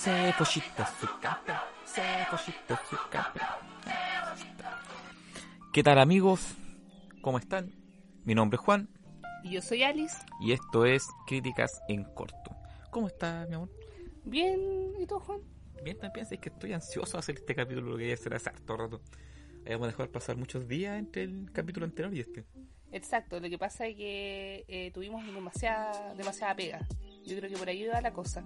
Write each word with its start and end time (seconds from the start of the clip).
Se 0.00 0.32
pochita 0.38 0.86
su 1.00 1.06
capa, 1.20 1.64
se 1.84 2.02
pochita 2.30 2.80
su 2.88 2.96
capa. 3.10 3.58
¿Qué 5.72 5.82
tal 5.82 5.98
amigos? 5.98 6.54
¿Cómo 7.20 7.38
están? 7.38 7.72
Mi 8.24 8.34
nombre 8.34 8.56
es 8.56 8.60
Juan 8.60 8.88
Y 9.42 9.50
Yo 9.54 9.62
soy 9.62 9.82
Alice. 9.82 10.16
y 10.40 10.52
esto 10.52 10.84
es 10.84 11.06
Críticas 11.26 11.80
en 11.88 12.04
Corto. 12.04 12.56
¿Cómo 12.90 13.08
estás, 13.08 13.48
mi 13.48 13.56
amor? 13.56 13.70
Bien, 14.24 14.60
¿y 14.98 15.06
tú, 15.06 15.18
Juan? 15.18 15.40
Bien, 15.82 15.98
también 15.98 16.26
es 16.30 16.38
que 16.38 16.48
estoy 16.48 16.72
ansioso 16.72 17.12
de 17.16 17.18
hacer 17.18 17.34
este 17.36 17.54
capítulo, 17.54 17.90
lo 17.90 17.96
quería 17.98 18.14
hacer 18.14 18.34
hace 18.34 18.50
harto 18.50 18.76
rato. 18.76 19.00
Habíamos 19.68 19.88
dejado 19.88 20.10
pasar 20.10 20.34
muchos 20.38 20.66
días 20.66 20.98
entre 20.98 21.24
el 21.24 21.52
capítulo 21.52 21.84
anterior 21.84 22.14
y 22.14 22.20
este. 22.20 22.46
Exacto, 22.90 23.38
lo 23.38 23.50
que 23.50 23.58
pasa 23.58 23.86
es 23.86 23.96
que 23.96 24.64
eh, 24.66 24.90
tuvimos 24.94 25.26
demasiada, 25.26 26.14
demasiada 26.14 26.56
pega. 26.56 26.86
Yo 27.26 27.36
creo 27.36 27.50
que 27.50 27.58
por 27.58 27.68
ahí 27.68 27.82
iba 27.82 28.00
la 28.00 28.14
cosa. 28.14 28.42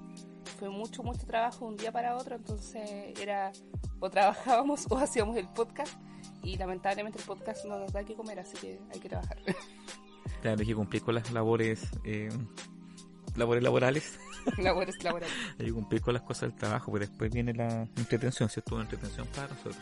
Fue 0.59 0.69
mucho, 0.69 1.05
mucho 1.05 1.25
trabajo 1.25 1.65
de 1.65 1.71
un 1.71 1.77
día 1.77 1.93
para 1.93 2.17
otro, 2.17 2.35
entonces 2.35 2.83
era 3.21 3.53
o 4.01 4.11
trabajábamos 4.11 4.87
o 4.91 4.99
hacíamos 4.99 5.37
el 5.37 5.47
podcast 5.47 5.95
y 6.43 6.57
lamentablemente 6.57 7.21
el 7.21 7.25
podcast 7.25 7.67
no 7.67 7.79
nos 7.79 7.93
da 7.93 8.03
que 8.03 8.17
comer, 8.17 8.41
así 8.41 8.57
que 8.57 8.81
hay 8.93 8.99
que 8.99 9.09
trabajar. 9.09 9.39
Claro, 10.41 10.59
hay 10.59 10.67
que 10.67 10.75
cumplir 10.75 11.03
con 11.03 11.15
las 11.15 11.31
labores, 11.31 11.87
eh, 12.03 12.29
labores 13.37 13.63
laborales. 13.63 14.19
Labores 14.59 15.01
laborales. 15.05 15.33
Hay 15.57 15.67
que 15.67 15.73
cumplir 15.73 16.01
con 16.03 16.15
las 16.15 16.25
cosas 16.25 16.51
del 16.51 16.57
trabajo, 16.57 16.91
pero 16.91 17.07
después 17.07 17.31
viene 17.31 17.55
la 17.55 17.83
entretención, 17.97 18.49
si 18.49 18.59
estuvo 18.59 18.81
entretención 18.81 19.29
para 19.29 19.47
nosotros. 19.55 19.79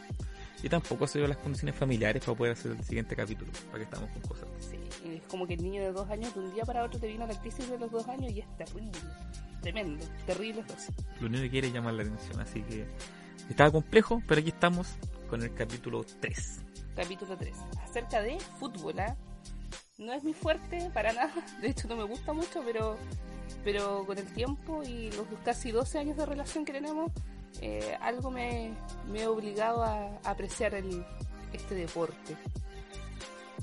Y 0.63 0.69
tampoco 0.69 1.07
se 1.07 1.19
dio 1.19 1.29
las 1.29 1.39
condiciones 1.39 1.75
familiares 1.75 2.23
para 2.25 2.37
poder 2.37 2.53
hacer 2.53 2.73
el 2.73 2.85
siguiente 2.85 3.17
capítulo, 3.17 3.51
para 3.67 3.79
que 3.79 3.85
estamos 3.85 4.11
con 4.11 4.23
cosas. 4.23 4.49
Sí, 4.61 4.79
es 5.09 5.23
como 5.23 5.47
que 5.47 5.55
el 5.55 5.63
niño 5.63 5.83
de 5.83 5.93
dos 5.93 6.09
años 6.11 6.35
de 6.35 6.41
un 6.41 6.53
día 6.53 6.65
para 6.65 6.85
otro 6.85 7.01
te 7.01 7.07
vino 7.07 7.27
la 7.27 7.41
crisis 7.41 7.69
de 7.71 7.79
los 7.79 7.91
dos 7.91 8.07
años 8.09 8.31
y 8.33 8.41
es 8.41 8.57
terrible. 8.57 8.99
Tremendo, 9.63 10.07
terrible 10.27 10.63
cosa. 10.63 10.93
Lo 11.21 11.27
único 11.27 11.43
que 11.43 11.51
quiere 11.51 11.69
es 11.69 11.75
llamar 11.75 11.95
la 11.95 12.03
atención, 12.03 12.41
así 12.41 12.63
que 12.63 12.87
estaba 13.49 13.71
complejo, 13.71 14.23
pero 14.27 14.41
aquí 14.41 14.51
estamos 14.51 14.89
con 15.29 15.43
el 15.43 15.53
capítulo 15.55 16.05
3. 16.21 16.61
capítulo 16.97 17.37
3, 17.37 17.55
acerca 17.83 18.23
de 18.23 18.39
fútbol. 18.59 19.01
¿ah? 19.01 19.17
No 19.99 20.13
es 20.13 20.25
mi 20.25 20.33
fuerte 20.33 20.91
para 20.95 21.13
nada, 21.13 21.33
de 21.61 21.69
hecho 21.69 21.89
no 21.89 21.97
me 21.97 22.05
gusta 22.05 22.33
mucho, 22.33 22.63
pero, 22.65 22.97
pero 23.65 24.07
con 24.07 24.19
el 24.19 24.27
tiempo 24.33 24.83
y 24.83 25.11
los 25.13 25.27
casi 25.45 25.73
12 25.73 25.99
años 25.99 26.17
de 26.17 26.27
relación 26.27 26.65
que 26.65 26.73
tenemos, 26.73 27.13
eh, 27.61 27.97
algo 28.01 28.31
me, 28.31 28.75
me 29.11 29.25
ha 29.25 29.31
obligado 29.31 29.83
a, 29.83 30.07
a 30.25 30.31
apreciar 30.31 30.75
el, 30.75 31.05
este 31.53 31.75
deporte. 31.75 32.37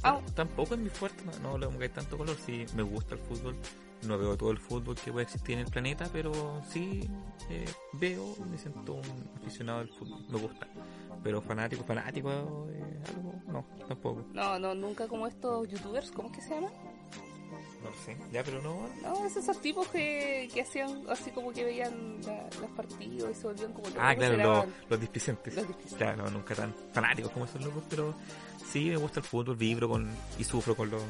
Ah, 0.03 0.19
Tampoco 0.35 0.75
es 0.75 0.79
mi 0.79 0.89
fuerte, 0.89 1.23
no, 1.41 1.57
no 1.57 1.71
le 1.71 1.89
tanto 1.89 2.17
color, 2.17 2.35
sí 2.45 2.65
me 2.75 2.83
gusta 2.83 3.15
el 3.15 3.21
fútbol, 3.21 3.55
no 4.03 4.17
veo 4.17 4.37
todo 4.37 4.51
el 4.51 4.59
fútbol 4.59 4.95
que 4.95 5.11
puede 5.11 5.23
existir 5.23 5.55
en 5.55 5.65
el 5.65 5.71
planeta, 5.71 6.07
pero 6.13 6.61
sí 6.69 7.09
eh, 7.49 7.65
veo, 7.93 8.35
me 8.49 8.57
siento 8.57 8.93
un 8.93 9.29
aficionado 9.37 9.79
del 9.79 9.89
fútbol, 9.89 10.23
me 10.29 10.39
gusta. 10.39 10.67
Pero 11.23 11.41
fanático, 11.41 11.83
fanático, 11.83 12.29
eh, 12.69 12.99
algo, 13.09 13.33
no, 13.47 13.65
tampoco. 13.87 14.23
no, 14.33 14.59
no, 14.59 14.75
nunca 14.75 15.07
como 15.07 15.25
estos 15.25 15.67
youtubers, 15.67 16.11
¿cómo 16.11 16.29
es 16.29 16.35
que 16.35 16.41
se 16.41 16.53
llaman? 16.55 16.71
No 17.83 17.91
sé, 18.05 18.17
ya, 18.31 18.43
pero 18.43 18.61
no, 18.61 18.89
No, 19.03 19.25
es 19.25 19.37
esos 19.37 19.61
tipos 19.61 19.87
que, 19.87 20.49
que 20.53 20.61
hacían 20.61 21.03
así 21.09 21.29
como 21.31 21.51
que 21.53 21.63
veían 21.63 22.17
la- 22.25 22.49
los 22.59 22.71
partidos 22.75 23.31
y 23.31 23.33
se 23.35 23.43
volvían 23.47 23.71
como 23.71 23.87
locos. 23.87 24.01
Ah, 24.03 24.15
claro, 24.15 24.35
los, 24.37 24.65
los 24.89 24.99
displicentes. 24.99 25.53
Los 25.55 25.67
displicentes. 25.67 25.97
Claro, 26.07 26.23
no, 26.23 26.31
nunca 26.31 26.55
tan 26.55 26.73
fanáticos 26.91 27.31
como 27.31 27.45
esos 27.45 27.63
locos, 27.63 27.83
pero 27.89 28.13
sí 28.71 28.89
me 28.89 28.97
gusta 28.97 29.19
el 29.19 29.25
fútbol, 29.25 29.55
vibro 29.55 29.87
con, 29.89 30.09
y 30.39 30.43
sufro 30.43 30.75
con, 30.75 30.89
los, 30.89 31.01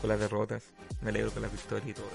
con 0.00 0.08
las 0.10 0.20
derrotas, 0.20 0.62
me 1.00 1.08
alegro 1.10 1.30
con 1.32 1.42
las 1.42 1.50
victorias 1.50 1.88
y 1.88 1.94
todo. 1.94 2.06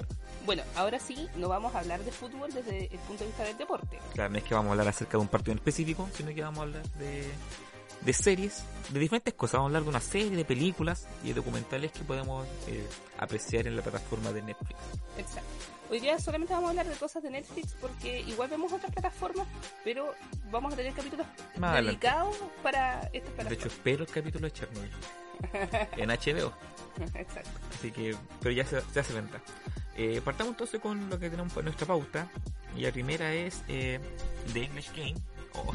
Bueno, 0.46 0.64
ahora 0.76 1.00
sí, 1.00 1.28
no 1.36 1.50
vamos 1.50 1.74
a 1.76 1.80
hablar 1.80 2.02
de 2.04 2.12
fútbol 2.12 2.52
desde 2.54 2.86
el 2.86 3.00
punto 3.00 3.24
de 3.24 3.28
vista 3.28 3.44
del 3.44 3.58
deporte. 3.58 3.98
Claro, 4.14 4.30
no 4.32 4.38
es 4.38 4.44
que 4.44 4.54
vamos 4.54 4.70
a 4.70 4.72
hablar 4.74 4.88
acerca 4.88 5.14
de 5.18 5.22
un 5.22 5.28
partido 5.28 5.52
en 5.54 5.58
específico, 5.58 6.08
sino 6.16 6.34
que 6.34 6.42
vamos 6.42 6.60
a 6.60 6.64
hablar 6.64 6.88
de, 6.94 7.24
de 8.02 8.14
series, 8.14 8.64
de 8.90 9.00
diferentes 9.00 9.34
cosas. 9.34 9.54
Vamos 9.54 9.66
a 9.66 9.70
hablar 9.70 9.84
de 9.84 9.90
una 9.90 10.00
serie, 10.00 10.36
de 10.36 10.46
películas 10.46 11.08
y 11.24 11.30
de 11.30 11.34
documentales 11.36 11.92
que 11.92 12.04
podemos 12.04 12.48
eh, 12.68 12.88
apreciar 13.18 13.68
en 13.68 13.76
la 13.76 13.82
plataforma 13.82 14.32
de 14.32 14.42
Netflix. 14.42 14.76
Exacto. 15.18 15.50
Hoy 15.92 16.00
día 16.00 16.20
solamente 16.20 16.54
vamos 16.54 16.68
a 16.68 16.70
hablar 16.72 16.88
de 16.88 16.96
cosas 16.96 17.24
de 17.24 17.32
Netflix 17.32 17.74
porque 17.82 18.20
igual 18.22 18.48
vemos 18.50 18.72
otras 18.72 18.92
plataformas, 18.92 19.48
pero 19.84 20.14
vamos 20.52 20.74
a 20.74 20.76
tener 20.78 20.94
capítulos 20.94 21.26
Más 21.58 21.72
adelante. 21.74 22.00
dedicados 22.08 22.38
para 22.62 23.02
estas 23.12 23.12
De 23.12 23.20
hecho, 23.20 23.34
plataformas. 23.36 23.66
espero 23.74 24.04
el 24.04 24.10
capítulo 24.12 24.46
de 24.48 24.52
Chernobyl 24.54 24.92
en 25.98 26.10
HBO. 26.10 26.54
Exacto. 27.16 27.50
Así 27.74 27.92
que, 27.92 28.16
pero 28.40 28.52
ya 28.52 28.66
se, 28.66 28.82
se 28.82 29.00
hace 29.00 29.14
venta. 29.14 29.42
Eh, 29.98 30.22
partamos 30.24 30.52
entonces 30.54 30.80
con 30.80 31.10
lo 31.10 31.18
que 31.20 31.30
tenemos 31.30 31.56
en 31.58 31.66
nuestra 31.66 31.88
pauta. 31.88 32.30
Y 32.76 32.82
la 32.82 32.92
primera 32.92 33.34
es 33.34 33.64
eh, 33.68 34.00
The 34.54 34.64
English 34.66 34.92
Game. 34.96 35.16
Oh, 35.54 35.74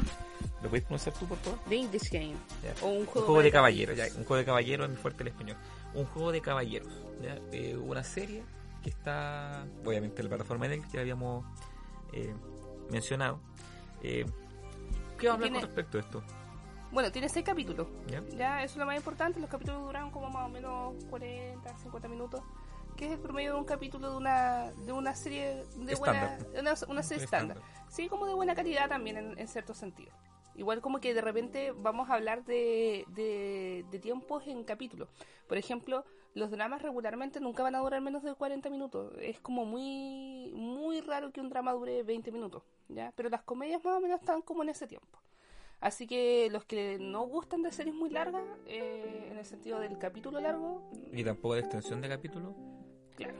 ¿Lo 0.61 0.69
puedes 0.69 0.83
pronunciar 0.85 1.15
tú, 1.15 1.25
por 1.27 1.37
favor? 1.39 1.59
The 1.69 1.75
English 1.75 2.09
Game. 2.11 2.35
Ya. 2.63 2.73
O 2.85 2.89
un 2.89 2.97
Un 2.99 3.05
juego, 3.05 3.41
de 3.41 3.51
caballeros, 3.51 3.97
ya, 3.97 4.05
un 4.05 4.23
juego 4.25 4.35
de 4.37 4.45
caballeros 4.45 4.85
es 4.87 4.93
muy 4.93 5.01
fuerte 5.01 5.23
el 5.23 5.27
español. 5.29 5.57
Un 5.93 6.05
juego 6.05 6.31
de 6.31 6.41
caballeros, 6.41 6.89
ya, 7.21 7.39
eh, 7.51 7.75
una 7.77 8.03
serie 8.03 8.43
que 8.83 8.89
está, 8.89 9.65
obviamente, 9.85 10.21
en 10.21 10.25
la 10.25 10.29
plataforma 10.35 10.65
de 10.67 10.75
Netflix, 10.77 10.91
que 10.93 10.99
habíamos 10.99 11.45
eh, 12.13 12.33
mencionado. 12.91 13.39
Eh, 14.03 14.25
¿Qué 15.17 15.27
vamos 15.27 15.43
a 15.43 15.45
hablar 15.45 15.49
Tiene- 15.49 15.59
con 15.59 15.61
respecto 15.67 15.97
a 15.97 16.01
esto? 16.01 16.23
Bueno, 16.91 17.11
tiene 17.11 17.27
seis 17.29 17.45
capítulos. 17.45 17.87
¿Ya? 18.07 18.21
Ya, 18.37 18.63
eso 18.63 18.73
es 18.73 18.77
lo 18.77 18.85
más 18.85 18.95
importante. 18.95 19.39
Los 19.39 19.49
capítulos 19.49 19.81
duran 19.81 20.11
como 20.11 20.29
más 20.29 20.45
o 20.45 20.49
menos 20.49 20.93
40, 21.09 21.77
50 21.79 22.07
minutos. 22.07 22.41
Que 22.95 23.07
es 23.07 23.11
el 23.11 23.19
promedio 23.19 23.53
de 23.53 23.59
un 23.59 23.65
capítulo 23.65 24.11
de 24.11 24.15
una, 24.15 24.71
de 24.71 24.93
una 24.93 25.13
serie 25.15 25.65
de 25.75 25.95
buena, 25.95 26.37
una, 26.57 26.73
una 26.87 27.03
serie 27.03 27.25
estándar. 27.25 27.57
Sí, 27.89 28.07
como 28.07 28.25
de 28.25 28.33
buena 28.33 28.55
calidad 28.55 28.87
también 28.87 29.17
en, 29.17 29.37
en 29.37 29.47
cierto 29.49 29.73
sentido. 29.73 30.13
Igual 30.55 30.81
como 30.81 30.99
que 30.99 31.13
de 31.13 31.21
repente 31.21 31.71
vamos 31.71 32.09
a 32.09 32.13
hablar 32.13 32.45
de, 32.45 33.05
de, 33.09 33.85
de 33.91 33.99
tiempos 33.99 34.47
en 34.47 34.63
capítulos. 34.63 35.09
Por 35.47 35.57
ejemplo, 35.57 36.05
los 36.33 36.51
dramas 36.51 36.81
regularmente 36.81 37.39
nunca 37.39 37.63
van 37.63 37.75
a 37.75 37.79
durar 37.79 38.01
menos 38.01 38.23
de 38.23 38.33
40 38.33 38.69
minutos. 38.69 39.13
Es 39.19 39.39
como 39.39 39.65
muy 39.65 40.51
muy 40.53 41.01
raro 41.01 41.31
que 41.31 41.41
un 41.41 41.49
drama 41.49 41.73
dure 41.73 42.03
20 42.03 42.31
minutos, 42.31 42.63
¿ya? 42.87 43.11
Pero 43.15 43.29
las 43.29 43.41
comedias 43.43 43.83
más 43.83 43.97
o 43.97 43.99
menos 44.01 44.19
están 44.19 44.41
como 44.41 44.63
en 44.63 44.69
ese 44.69 44.87
tiempo. 44.87 45.19
Así 45.81 46.07
que 46.07 46.49
los 46.51 46.63
que 46.65 46.97
no 46.99 47.23
gustan 47.27 47.61
de 47.61 47.71
series 47.71 47.93
muy 47.93 48.09
largas, 48.09 48.43
eh, 48.65 49.27
en 49.29 49.37
el 49.37 49.45
sentido 49.45 49.79
del 49.79 49.97
capítulo 49.97 50.39
largo, 50.39 50.89
Y 51.11 51.23
tampoco 51.23 51.55
de 51.55 51.59
extensión 51.61 52.01
de 52.01 52.07
capítulo. 52.09 52.55
claro, 53.17 53.35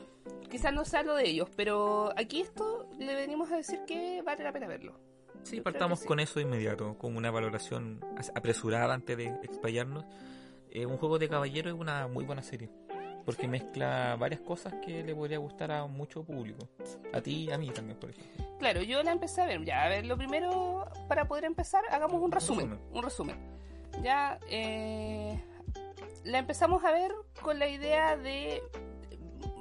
quizás 0.50 0.74
no 0.74 0.84
sea 0.86 1.02
lo 1.04 1.16
de 1.16 1.28
ellos, 1.30 1.50
pero 1.56 2.12
aquí 2.18 2.42
esto 2.42 2.88
le 3.00 3.16
venimos 3.16 3.52
a 3.52 3.56
decir 3.58 3.80
que 3.88 4.22
vale 4.22 4.44
la 4.44 4.52
pena 4.52 4.68
verlo. 4.68 5.00
Sí, 5.46 5.58
Yo 5.58 5.64
partamos 5.64 6.00
sí. 6.00 6.08
con 6.08 6.20
eso 6.20 6.40
de 6.40 6.46
inmediato, 6.46 6.98
con 6.98 7.16
una 7.16 7.30
valoración 7.30 8.04
apresurada 8.34 8.94
antes 8.94 9.16
de 9.16 9.26
explayarnos. 9.44 10.04
Eh, 10.72 10.86
un 10.86 10.98
juego 10.98 11.20
de 11.20 11.30
caballero 11.30 11.70
es 11.70 11.76
una 11.80 12.08
muy 12.08 12.26
buena 12.26 12.42
serie, 12.42 12.70
porque 13.26 13.48
mezcla 13.48 14.16
varias 14.20 14.42
cosas 14.42 14.74
que 14.84 15.04
le 15.04 15.14
podría 15.14 15.38
gustar 15.38 15.72
a 15.72 15.86
mucho 15.86 16.24
público. 16.24 16.68
A 17.14 17.22
ti 17.22 17.46
y 17.46 17.52
a 17.52 17.58
mí 17.60 17.70
también, 17.70 18.00
por 18.00 18.10
ejemplo. 18.10 18.44
Claro, 18.58 18.82
yo 18.82 19.04
la 19.04 19.12
empecé 19.12 19.42
a 19.42 19.46
ver. 19.46 19.64
Ya, 19.64 19.84
a 19.84 19.90
ver, 19.90 20.06
lo 20.08 20.18
primero, 20.18 20.90
para 21.08 21.28
poder 21.28 21.46
empezar, 21.46 21.84
hagamos 21.92 22.22
un 22.22 22.32
resumen. 22.32 22.72
resumen. 22.72 22.96
Un 22.98 23.04
resumen. 23.04 23.38
Ya, 24.04 24.40
eh, 24.50 25.40
la 26.24 26.40
empezamos 26.40 26.84
a 26.84 26.92
ver 26.92 27.14
con 27.42 27.60
la 27.60 27.68
idea 27.68 28.18
de 28.18 28.64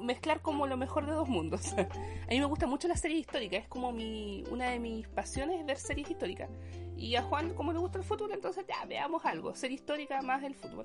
mezclar 0.05 0.41
como 0.41 0.67
lo 0.67 0.77
mejor 0.77 1.07
de 1.07 1.13
dos 1.13 1.29
mundos. 1.29 1.73
a 1.79 2.31
mí 2.31 2.39
me 2.39 2.47
gusta 2.47 2.67
mucho 2.67 2.89
la 2.89 2.97
serie 2.97 3.19
histórica, 3.19 3.57
es 3.57 3.69
como 3.69 3.93
mi, 3.93 4.45
una 4.51 4.71
de 4.71 4.79
mis 4.79 5.09
pasiones 5.09 5.65
ver 5.67 5.77
series 5.77 6.11
históricas. 6.11 6.49
Y 6.97 7.17
a 7.17 7.23
Juan, 7.23 7.55
como 7.55 7.73
le 7.73 7.79
gusta 7.79 7.99
el 7.99 8.05
fútbol, 8.05 8.31
entonces 8.33 8.65
ya 8.69 8.85
veamos 8.87 9.25
algo, 9.25 9.55
serie 9.55 9.75
histórica 9.77 10.21
más 10.23 10.43
el 10.43 10.55
fútbol. 10.55 10.85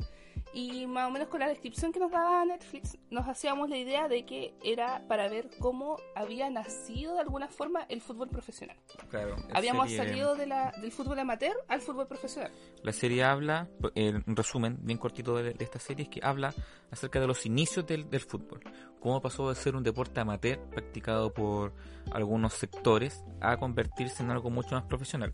y 0.52 0.88
más 0.88 1.08
o 1.08 1.12
menos 1.12 1.28
con 1.28 1.40
la 1.42 1.48
descripción 1.48 1.92
que 1.92 2.00
nos 2.00 2.12
daba 2.12 2.44
Netflix, 2.44 2.98
nos 3.12 3.28
hacíamos 3.28 3.70
la 3.70 3.78
idea 3.78 4.08
de 4.08 4.26
que 4.26 4.56
era 4.64 5.08
para 5.08 5.30
ver 5.30 5.48
cómo 5.60 5.98
había 6.16 6.50
nacido 6.50 7.14
de 7.14 7.20
alguna 7.22 7.48
forma 7.50 7.86
el 7.88 8.02
fútbol 8.02 8.30
profesional. 8.30 8.76
Claro, 9.12 9.36
la 9.48 9.56
Habíamos 9.60 9.90
serie- 9.92 10.06
salido 10.08 10.36
de 10.36 10.48
la, 10.48 10.72
del 10.82 10.92
fútbol 10.92 11.20
amateur 11.20 11.56
al 11.68 11.82
fútbol 11.82 12.08
profesional. 12.08 12.52
La 12.82 12.94
serie 12.94 13.24
habla, 13.24 13.68
en 13.94 14.24
resumen, 14.36 14.80
bien 14.82 14.98
cortito 14.98 15.36
de, 15.38 15.54
de 15.54 15.64
esta 15.64 15.78
serie, 15.78 16.06
es 16.06 16.10
que 16.10 16.20
habla 16.24 16.52
acerca 16.90 17.20
de 17.20 17.28
los 17.28 17.46
inicios 17.46 17.86
del, 17.86 18.10
del 18.10 18.22
fútbol. 18.22 18.62
Cómo 19.00 19.22
pasó 19.22 19.50
de 19.50 19.56
ser 19.56 19.76
un 19.76 19.84
deporte 19.84 20.20
amateur 20.20 20.58
practicado 20.72 21.32
por 21.32 21.74
algunos 22.12 22.54
sectores 22.56 23.24
a 23.40 23.56
convertirse 23.58 24.24
en 24.24 24.32
algo 24.32 24.50
mucho 24.50 24.74
más 24.74 24.86
profesional. 24.86 25.32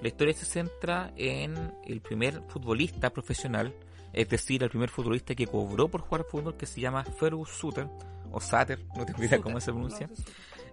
La 0.00 0.08
historia 0.08 0.34
se 0.34 0.44
centra 0.44 1.12
en 1.16 1.72
el 1.84 2.00
primer 2.00 2.42
futbolista 2.48 3.10
profesional, 3.10 3.74
es 4.12 4.28
decir, 4.28 4.62
el 4.62 4.70
primer 4.70 4.90
futbolista 4.90 5.34
que 5.34 5.46
cobró 5.46 5.88
por 5.88 6.02
jugar 6.02 6.24
fútbol, 6.24 6.56
que 6.56 6.66
se 6.66 6.80
llama 6.80 7.04
Fergus 7.04 7.50
Suter, 7.50 7.88
o 8.30 8.40
Sutter, 8.40 8.80
no 8.96 9.06
tengo 9.06 9.22
idea 9.22 9.40
cómo 9.40 9.60
se 9.60 9.72
pronuncia. 9.72 10.10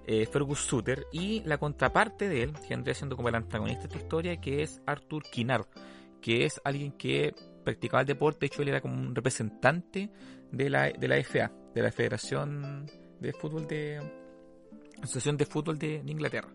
Eh, 0.08 0.26
Fergus 0.26 0.60
Suter 0.60 1.06
y 1.12 1.42
la 1.42 1.58
contraparte 1.58 2.28
de 2.28 2.44
él, 2.44 2.54
que 2.54 2.70
vendría 2.70 2.96
siendo 2.96 3.16
como 3.16 3.30
el 3.30 3.36
antagonista 3.36 3.84
de 3.84 3.88
esta 3.88 4.00
historia, 4.00 4.42
que 4.42 4.64
es 4.64 4.82
Arthur 4.88 5.24
Kinar, 5.24 5.68
que 6.22 6.46
es 6.46 6.60
alguien 6.64 6.92
que 6.92 7.34
practicaba 7.64 8.02
el 8.02 8.08
deporte, 8.08 8.40
de 8.42 8.46
hecho 8.48 8.64
él 8.64 8.70
era 8.70 8.82
como 8.82 8.96
un 8.96 9.16
representante 9.16 10.10
de 10.52 10.70
la, 10.70 10.90
de 10.90 11.08
la 11.08 11.24
FA, 11.24 11.52
de 11.74 11.82
la 11.82 11.92
Federación 11.92 12.90
de 13.20 13.32
Fútbol 13.34 13.68
de 13.68 14.02
Asociación 15.02 15.38
de 15.38 15.46
Fútbol 15.46 15.78
de, 15.78 16.02
de 16.02 16.12
Inglaterra. 16.12 16.50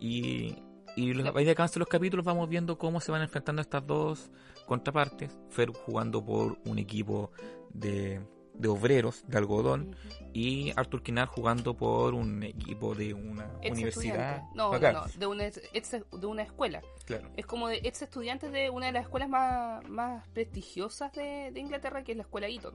Y, 0.00 0.56
y 0.96 1.12
los- 1.14 1.26
a 1.26 1.32
medida 1.32 1.54
que 1.54 1.62
avanzan 1.62 1.80
los 1.80 1.88
capítulos 1.88 2.24
vamos 2.24 2.48
viendo 2.48 2.78
cómo 2.78 3.00
se 3.00 3.12
van 3.12 3.22
enfrentando 3.22 3.62
estas 3.62 3.86
dos 3.86 4.30
contrapartes, 4.66 5.36
Fergus 5.50 5.78
jugando 5.78 6.24
por 6.24 6.58
un 6.64 6.78
equipo 6.78 7.30
de, 7.72 8.20
de 8.54 8.68
obreros, 8.68 9.24
de 9.26 9.38
algodón, 9.38 9.96
y 10.32 10.72
Arthur 10.76 11.02
Kinar 11.02 11.26
jugando 11.28 11.74
por 11.76 12.14
un 12.14 12.42
equipo 12.42 12.94
de 12.94 13.14
una 13.14 13.50
Ex 13.62 13.72
universidad. 13.72 14.42
No, 14.54 14.72
no, 14.78 14.92
no, 14.92 15.04
de 15.18 15.26
una, 15.26 15.46
ex- 15.46 15.92
de 16.12 16.26
una 16.26 16.42
escuela. 16.42 16.82
Claro. 17.04 17.30
Es 17.36 17.46
como 17.46 17.68
de 17.68 17.80
ex 17.82 18.02
estudiantes 18.02 18.52
de 18.52 18.70
una 18.70 18.86
de 18.86 18.92
las 18.92 19.02
escuelas 19.04 19.28
más, 19.28 19.88
más 19.88 20.26
prestigiosas 20.28 21.12
de, 21.14 21.50
de 21.52 21.60
Inglaterra, 21.60 22.04
que 22.04 22.12
es 22.12 22.16
la 22.18 22.22
escuela 22.22 22.46
Eton. 22.48 22.74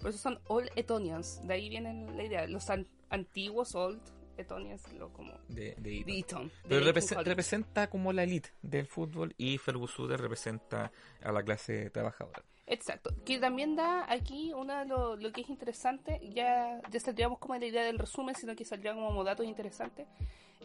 Por 0.00 0.10
eso 0.10 0.18
son 0.18 0.38
All 0.48 0.70
Etonians. 0.76 1.40
De 1.46 1.54
ahí 1.54 1.68
viene 1.68 2.06
la 2.14 2.24
idea. 2.24 2.46
Los 2.46 2.68
an- 2.70 2.86
antiguos 3.10 3.74
Old 3.74 4.00
Etonians, 4.36 4.92
lo 4.94 5.12
como 5.12 5.32
De, 5.48 5.74
de 5.78 5.98
Eton. 5.98 6.06
de 6.06 6.18
Eton. 6.18 6.48
de 6.48 6.52
Pero 6.68 6.92
College. 6.92 7.22
representa 7.24 7.88
como 7.90 8.12
la 8.12 8.22
elite 8.24 8.50
del 8.62 8.86
fútbol 8.86 9.34
y 9.38 9.58
Fergus 9.58 9.92
Suter 9.92 10.20
representa 10.20 10.90
a 11.22 11.32
la 11.32 11.42
clase 11.42 11.90
trabajadora. 11.90 12.42
Exacto. 12.66 13.14
Que 13.26 13.38
también 13.38 13.76
da 13.76 14.10
aquí 14.10 14.52
una 14.54 14.80
de 14.80 14.86
lo, 14.86 15.16
lo 15.16 15.32
que 15.32 15.42
es 15.42 15.50
interesante, 15.50 16.20
ya, 16.32 16.80
ya 16.90 17.00
saldríamos 17.00 17.38
como 17.38 17.54
de 17.54 17.60
la 17.60 17.66
idea 17.66 17.82
del 17.84 17.98
resumen, 17.98 18.34
sino 18.34 18.56
que 18.56 18.64
saldría 18.64 18.94
como 18.94 19.22
datos 19.22 19.44
interesantes, 19.46 20.06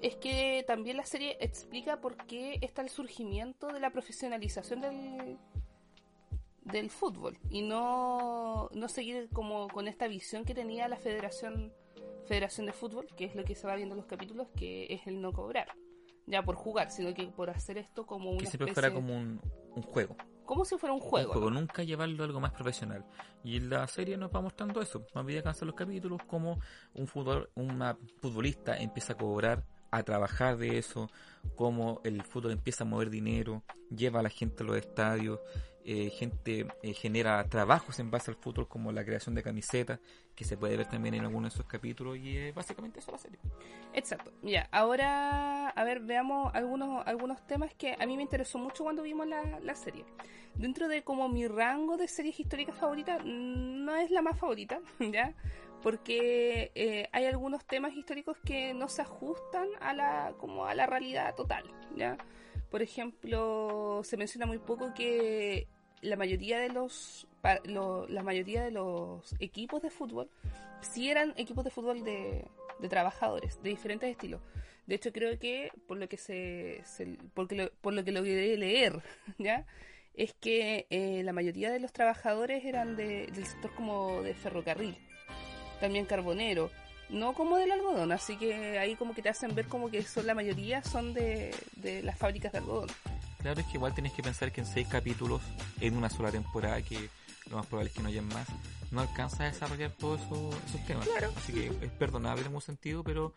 es 0.02 0.16
que 0.16 0.64
también 0.66 0.96
la 0.96 1.06
serie 1.06 1.36
explica 1.42 2.00
por 2.00 2.16
qué 2.26 2.58
está 2.62 2.82
el 2.82 2.90
surgimiento 2.90 3.68
de 3.68 3.82
la 3.82 3.90
profesionalización 3.90 4.80
del, 4.80 5.38
del 6.64 6.90
fútbol 6.90 7.38
y 7.50 7.62
no, 7.62 8.70
no 8.74 8.88
seguir 8.90 9.30
como 9.34 9.68
con 9.70 9.88
esta 9.88 10.08
visión 10.08 10.46
que 10.46 10.54
tenía 10.54 10.88
la 10.88 10.98
Federación 10.98 11.74
Federación 12.28 12.68
de 12.68 12.74
Fútbol, 12.74 13.08
que 13.18 13.26
es 13.26 13.36
lo 13.36 13.44
que 13.44 13.56
se 13.56 13.66
va 13.66 13.76
viendo 13.76 13.96
en 13.96 13.98
los 14.02 14.06
capítulos, 14.08 14.48
que 14.56 14.86
es 14.94 15.08
el 15.08 15.20
no 15.20 15.32
cobrar, 15.34 15.68
ya 16.28 16.44
por 16.44 16.56
jugar, 16.56 16.92
sino 16.92 17.12
que 17.16 17.26
por 17.28 17.50
hacer 17.50 17.78
esto 17.80 18.06
como 18.06 18.30
una 18.30 18.40
Que 18.40 18.46
siempre 18.46 18.72
especie- 18.72 18.74
fuera 18.90 18.94
como 18.94 19.16
un, 19.18 19.42
un 19.76 19.82
juego. 19.82 20.16
como 20.46 20.64
si 20.64 20.78
fuera 20.78 20.94
un 20.94 21.02
Un 21.02 21.08
juego. 21.08 21.32
juego, 21.34 21.50
¿no? 21.50 21.60
nunca 21.62 21.82
llevarlo 21.84 22.22
a 22.24 22.28
algo 22.28 22.40
más 22.40 22.52
profesional. 22.52 23.04
Y 23.44 23.60
la 23.62 23.88
serie 23.88 24.16
nos 24.16 24.30
va 24.32 24.42
mostrando 24.42 24.80
eso. 24.82 25.06
A 25.16 25.24
medida 25.24 25.42
que 25.54 25.66
los 25.66 25.74
capítulos, 25.76 26.22
como 26.28 26.60
un 26.94 27.08
fútbol, 27.08 27.50
una 27.56 27.98
futbolista 28.22 28.78
empieza 28.78 29.14
a 29.14 29.18
cobrar, 29.18 29.66
a 29.92 30.04
trabajar 30.04 30.58
de 30.58 30.78
eso, 30.78 31.10
cómo 31.56 32.00
el 32.04 32.22
fútbol 32.22 32.52
empieza 32.52 32.84
a 32.84 32.88
mover 32.88 33.10
dinero, 33.10 33.64
lleva 33.90 34.20
a 34.20 34.24
la 34.24 34.30
gente 34.30 34.62
a 34.62 34.68
los 34.68 34.78
estadios, 34.78 35.40
eh, 35.92 36.12
gente 36.12 36.68
eh, 36.84 36.94
genera 36.94 37.44
trabajos 37.46 37.98
en 37.98 38.12
base 38.12 38.30
al 38.30 38.38
fútbol, 38.38 38.68
como 38.68 38.92
la 38.92 39.04
creación 39.04 39.34
de 39.34 39.42
camisetas, 39.42 40.00
que 40.36 40.44
se 40.44 40.56
puede 40.56 40.78
ver 40.78 40.86
también 40.86 41.16
en 41.16 41.24
algunos 41.24 41.52
de 41.52 41.56
esos 41.56 41.66
capítulos, 41.66 42.16
y 42.20 42.38
es 42.38 42.54
básicamente 42.54 43.00
eso 43.00 43.12
la 43.12 43.18
serie. 43.18 43.40
Exacto. 43.96 44.32
Ya, 44.44 44.70
ahora, 44.72 45.70
a 45.70 45.84
ver, 45.84 46.02
veamos 46.02 46.54
algunos, 46.54 47.08
algunos 47.08 47.44
temas 47.48 47.74
que 47.74 47.96
a 48.00 48.06
mí 48.06 48.18
me 48.18 48.22
interesó 48.22 48.60
mucho 48.60 48.84
cuando 48.84 49.02
vimos 49.02 49.26
la, 49.26 49.60
la 49.62 49.74
serie. 49.74 50.06
Dentro 50.54 50.88
de 50.88 51.02
como 51.04 51.28
mi 51.28 51.48
rango 51.48 51.98
de 51.98 52.08
series 52.08 52.40
históricas 52.40 52.78
favoritas, 52.78 53.26
no 53.26 53.96
es 53.96 54.12
la 54.12 54.22
más 54.22 54.38
favorita, 54.38 54.82
¿ya? 55.00 55.34
Porque 55.82 56.72
eh, 56.76 57.10
hay 57.12 57.26
algunos 57.26 57.66
temas 57.66 57.96
históricos 57.96 58.38
que 58.46 58.76
no 58.76 58.90
se 58.90 59.02
ajustan 59.02 59.68
a 59.80 59.96
la, 59.96 60.36
como 60.38 60.68
a 60.68 60.76
la 60.76 60.86
realidad 60.86 61.34
total, 61.34 61.64
¿ya? 61.96 62.16
Por 62.70 62.84
ejemplo, 62.84 64.02
se 64.04 64.18
menciona 64.18 64.46
muy 64.46 64.60
poco 64.60 64.94
que 64.94 65.68
la 66.02 66.16
mayoría 66.16 66.60
de 66.60 66.70
los, 66.70 67.28
lo- 67.66 68.08
la 68.08 68.24
mayoría 68.24 68.64
de 68.64 68.72
los 68.72 69.36
equipos 69.40 69.82
de 69.82 69.90
fútbol 69.90 70.30
sí 70.82 71.10
eran 71.10 71.34
equipos 71.38 71.64
de 71.66 71.72
fútbol 71.72 72.04
de, 72.04 72.46
de 72.80 72.90
trabajadores, 72.90 73.62
de 73.62 73.70
diferentes 73.70 74.10
estilos. 74.10 74.42
De 74.88 74.96
hecho, 74.96 75.12
creo 75.12 75.38
que 75.38 75.72
por 75.88 75.98
lo 75.98 76.08
que 76.10 76.18
se, 76.18 76.82
se- 76.86 77.06
lo- 77.06 77.72
por 77.82 77.94
lo 77.94 78.04
que 78.04 78.12
logré 78.12 78.58
leer, 78.58 79.02
¿ya? 79.38 79.66
Es 80.16 80.34
que 80.34 80.88
eh, 80.90 81.22
la 81.24 81.32
mayoría 81.34 81.72
de 81.72 81.80
los 81.80 81.94
trabajadores 81.94 82.66
eran 82.66 82.96
de- 82.96 83.28
del 83.28 83.46
sector 83.46 83.74
como 83.76 84.22
de 84.24 84.34
ferrocarril, 84.34 84.98
también 85.80 86.06
carbonero, 86.06 86.72
no 87.10 87.34
como 87.34 87.58
del 87.58 87.72
algodón, 87.72 88.12
así 88.12 88.36
que 88.38 88.78
ahí 88.80 88.96
como 88.96 89.14
que 89.16 89.22
te 89.22 89.30
hacen 89.30 89.56
ver 89.56 89.66
como 89.66 89.90
que 89.90 90.02
son 90.04 90.28
la 90.28 90.36
mayoría 90.36 90.84
son 90.84 91.14
de, 91.14 91.56
de 91.76 92.04
las 92.04 92.18
fábricas 92.18 92.52
de 92.52 92.58
algodón. 92.60 92.90
Claro, 93.40 93.62
es 93.62 93.68
que 93.68 93.78
igual 93.78 93.94
tenés 93.94 94.12
que 94.14 94.22
pensar 94.22 94.52
que 94.52 94.62
en 94.62 94.68
seis 94.68 94.88
capítulos, 94.88 95.42
en 95.80 95.96
una 95.96 96.10
sola 96.10 96.32
temporada, 96.32 96.82
que 96.82 97.10
lo 97.50 97.58
más 97.58 97.66
probable 97.66 97.90
es 97.90 97.96
que 97.96 98.04
no 98.04 98.10
hayan 98.10 98.28
más, 98.28 98.48
no 98.92 99.02
alcanza 99.02 99.44
a 99.44 99.48
desarrollar 99.48 99.92
todos 99.92 100.22
eso- 100.22 100.50
esos 100.68 100.86
temas. 100.86 101.08
Claro. 101.08 101.32
Así 101.38 101.54
que 101.54 101.68
es 101.68 101.92
perdonable 101.92 102.42
en 102.42 102.48
algún 102.48 102.62
sentido, 102.62 103.04
pero 103.04 103.34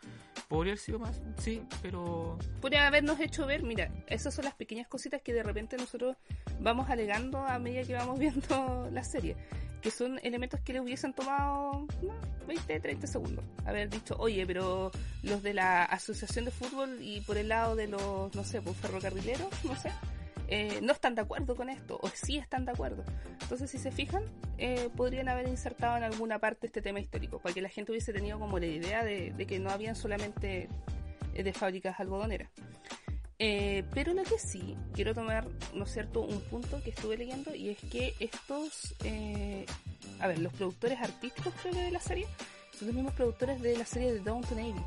podría 0.53 0.73
haber 0.73 0.79
sido 0.79 0.99
más, 0.99 1.23
sí, 1.39 1.63
pero 1.81 2.39
Podría 2.61 2.87
habernos 2.87 3.19
hecho 3.21 3.47
ver, 3.47 3.63
mira, 3.63 3.91
esas 4.07 4.35
son 4.35 4.45
las 4.45 4.55
pequeñas 4.55 4.87
cositas 4.87 5.23
que 5.23 5.33
de 5.33 5.43
repente 5.43 5.79
nosotros 5.79 6.15
vamos 6.61 6.91
alegando 6.91 7.39
a 7.39 7.59
medida 7.59 7.85
que 7.85 7.95
vamos 7.95 8.19
viendo 8.19 8.91
la 8.93 9.03
serie, 9.03 9.35
que 9.81 9.91
son 9.91 10.21
elementos 10.23 10.61
que 10.61 10.75
le 10.75 10.81
hubiesen 10.81 11.15
tomado 11.15 11.87
no, 12.03 12.15
20, 12.47 12.81
30 12.81 13.07
segundos. 13.07 13.45
Haber 13.65 13.89
dicho, 13.89 14.15
oye, 14.19 14.47
pero 14.47 14.91
los 15.23 15.43
de 15.43 15.55
la 15.55 15.85
asociación 15.85 16.45
de 16.45 16.51
fútbol 16.51 16.99
y 17.01 17.23
por 17.23 17.39
el 17.39 17.49
lado 17.49 17.75
de 17.75 17.89
los, 17.89 18.35
no 18.35 18.45
sé, 18.45 18.61
pues 18.61 18.77
ferrocarrileros, 18.77 19.49
no 19.65 19.75
sé, 19.75 19.91
eh, 20.55 20.81
no 20.83 20.93
están 20.93 21.15
de 21.15 21.23
acuerdo 21.23 21.57
con 21.57 21.71
esto, 21.71 21.99
o 22.03 22.11
sí 22.11 22.37
están 22.37 22.67
de 22.67 22.73
acuerdo. 22.73 23.05
Entonces, 23.41 23.71
si 23.71 23.79
se 23.79 23.91
fijan, 23.91 24.23
eh, 24.59 24.91
podrían 24.95 25.31
haber 25.31 25.49
insertado 25.49 25.97
en 25.97 26.03
alguna 26.03 26.41
parte 26.41 26.67
este 26.67 26.83
tema 26.83 27.01
histórico, 27.01 27.39
para 27.39 27.55
que 27.55 27.63
la 27.63 27.71
gente 27.71 27.91
hubiese 27.91 28.13
tenido 28.13 28.39
como 28.39 28.59
la 28.59 28.67
idea 28.67 29.03
de, 29.03 29.33
que 29.49 29.59
no 29.59 29.71
habían 29.71 29.97
solamente 29.97 30.69
eh, 31.33 31.53
fábricas 31.55 31.99
algodoneras. 31.99 32.51
Pero 33.39 34.13
lo 34.13 34.23
que 34.25 34.39
sí, 34.39 34.77
quiero 34.93 35.15
tomar, 35.15 35.49
¿no 35.75 35.85
es 35.85 35.91
cierto?, 35.91 36.21
un 36.21 36.41
punto 36.43 36.83
que 36.83 36.91
estuve 36.91 37.17
leyendo 37.17 37.55
y 37.55 37.71
es 37.71 37.79
que 37.91 38.15
estos, 38.21 38.95
a 40.21 40.27
ver, 40.27 40.39
los 40.39 40.53
productores 40.53 41.01
artísticos 41.01 41.55
creo 41.63 41.73
que 41.73 41.81
de 41.81 41.91
la 41.91 41.99
serie 41.99 42.27
son 42.79 42.89
los 42.89 42.95
mismos 42.95 43.15
productores 43.15 43.61
de 43.63 43.79
la 43.79 43.87
serie 43.87 44.13
de 44.13 44.21
Downton 44.21 44.59
Abbey, 44.59 44.85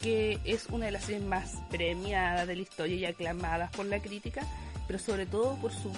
que 0.00 0.38
es 0.44 0.66
una 0.66 0.86
de 0.86 0.92
las 0.92 1.04
series 1.04 1.24
más 1.24 1.56
premiadas 1.70 2.46
de 2.46 2.54
la 2.54 2.62
historia 2.62 2.96
y 2.96 3.04
aclamadas 3.06 3.70
por 3.72 3.86
la 3.86 4.00
crítica, 4.00 4.46
pero 4.88 4.98
sobre 4.98 5.26
todo 5.26 5.54
por 5.56 5.70
sus 5.70 5.92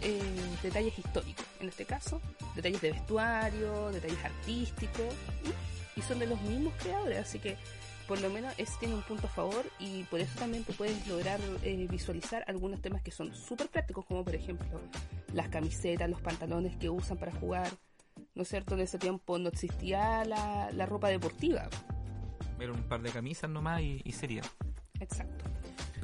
eh, 0.00 0.22
detalles 0.62 0.98
históricos. 0.98 1.44
En 1.60 1.68
este 1.68 1.84
caso, 1.84 2.22
detalles 2.54 2.80
de 2.80 2.92
vestuario, 2.92 3.90
detalles 3.90 4.24
artísticos, 4.24 5.14
y, 5.44 6.00
y 6.00 6.02
son 6.02 6.18
de 6.20 6.26
los 6.26 6.40
mismos 6.42 6.72
creadores, 6.78 7.18
así 7.18 7.38
que 7.38 7.58
por 8.06 8.20
lo 8.20 8.30
menos 8.30 8.54
ese 8.56 8.72
tiene 8.78 8.94
un 8.94 9.02
punto 9.02 9.26
a 9.26 9.30
favor 9.30 9.66
y 9.80 10.04
por 10.04 10.20
eso 10.20 10.38
también 10.38 10.62
tú 10.62 10.72
puedes 10.74 11.06
lograr 11.08 11.40
eh, 11.64 11.86
visualizar 11.90 12.44
algunos 12.46 12.80
temas 12.80 13.02
que 13.02 13.10
son 13.10 13.34
súper 13.34 13.68
prácticos, 13.68 14.06
como 14.06 14.24
por 14.24 14.34
ejemplo 14.34 14.80
las 15.32 15.48
camisetas, 15.48 16.08
los 16.08 16.20
pantalones 16.20 16.76
que 16.76 16.88
usan 16.88 17.18
para 17.18 17.32
jugar. 17.32 17.68
¿No 18.34 18.42
es 18.42 18.48
cierto? 18.48 18.74
En 18.74 18.80
ese 18.80 18.98
tiempo 18.98 19.38
no 19.38 19.48
existía 19.48 20.24
la, 20.24 20.70
la 20.72 20.86
ropa 20.86 21.08
deportiva. 21.08 21.68
era 22.60 22.72
un 22.72 22.82
par 22.84 23.02
de 23.02 23.10
camisas 23.10 23.50
nomás 23.50 23.82
y, 23.82 24.00
y 24.04 24.12
sería. 24.12 24.42
Exacto. 25.00 25.44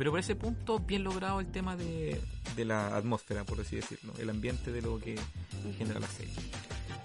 Pero 0.03 0.11
por 0.11 0.19
ese 0.19 0.35
punto, 0.35 0.81
bien 0.81 1.05
logrado 1.05 1.39
el 1.39 1.47
tema 1.47 1.77
de, 1.77 2.21
de 2.57 2.65
la 2.65 2.97
atmósfera, 2.97 3.45
por 3.45 3.61
así 3.61 3.77
decirlo, 3.77 4.13
el 4.19 4.31
ambiente 4.31 4.73
de 4.73 4.83
lo 4.83 4.99
que 4.99 5.17
genera 5.79 6.01
la 6.01 6.09
serie. 6.09 6.35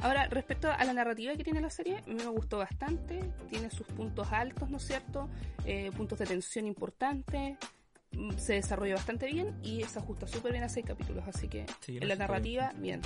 Ahora, 0.01 0.25
respecto 0.29 0.71
a 0.71 0.83
la 0.83 0.93
narrativa 0.93 1.35
que 1.35 1.43
tiene 1.43 1.61
la 1.61 1.69
serie, 1.69 1.99
a 1.99 2.07
mí 2.07 2.15
me 2.15 2.25
gustó 2.25 2.57
bastante. 2.57 3.19
Tiene 3.51 3.69
sus 3.69 3.85
puntos 3.85 4.31
altos, 4.31 4.71
¿no 4.71 4.77
es 4.77 4.87
cierto? 4.87 5.29
Eh, 5.63 5.91
puntos 5.95 6.17
de 6.17 6.25
tensión 6.25 6.65
importantes. 6.65 7.59
Mm, 8.13 8.31
Se 8.39 8.53
desarrolla 8.53 8.95
bastante 8.95 9.27
bien 9.27 9.59
y 9.61 9.83
se 9.83 9.99
ajusta 9.99 10.25
súper 10.25 10.53
bien 10.53 10.63
a 10.63 10.69
seis 10.69 10.87
capítulos. 10.87 11.23
Así 11.27 11.47
que 11.47 11.67
Sí, 11.81 11.99
en 12.01 12.07
la 12.07 12.15
narrativa, 12.15 12.73
bien. 12.77 13.01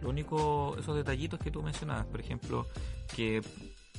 Lo 0.00 0.08
único, 0.08 0.74
esos 0.78 0.96
detallitos 0.96 1.38
que 1.38 1.50
tú 1.50 1.62
mencionabas, 1.62 2.06
por 2.06 2.20
ejemplo, 2.20 2.66
que 3.14 3.42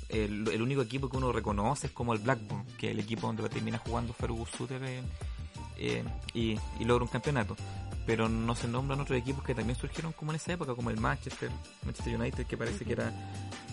el, 0.10 0.62
único 0.62 0.82
equipo 0.82 1.10
que 1.10 1.18
uno 1.18 1.32
reconoce 1.32 1.88
es 1.88 1.94
como 1.94 2.14
el 2.14 2.20
Blackburn, 2.20 2.66
que 2.78 2.88
es 2.88 2.92
el 2.94 3.00
equipo 3.00 3.28
donde 3.28 3.48
termina 3.50 3.78
jugando 3.78 4.14
Fergus 4.14 4.50
Suter 4.52 4.82
y 6.34 6.56
logra 6.86 7.04
un 7.04 7.10
campeonato. 7.10 7.56
Pero 8.08 8.28
no 8.30 8.56
se 8.56 8.68
nombran 8.70 9.00
otros 9.02 9.20
equipos 9.20 9.44
que 9.44 9.54
también 9.54 9.78
surgieron 9.78 10.14
como 10.14 10.32
en 10.32 10.38
esa 10.38 10.54
época, 10.54 10.74
como 10.74 10.90
el 10.90 10.98
Manchester, 10.98 11.52
Manchester 11.84 12.16
United, 12.20 12.46
que 12.48 12.58
parece 12.58 12.86
que 12.86 12.94
era, 12.94 13.12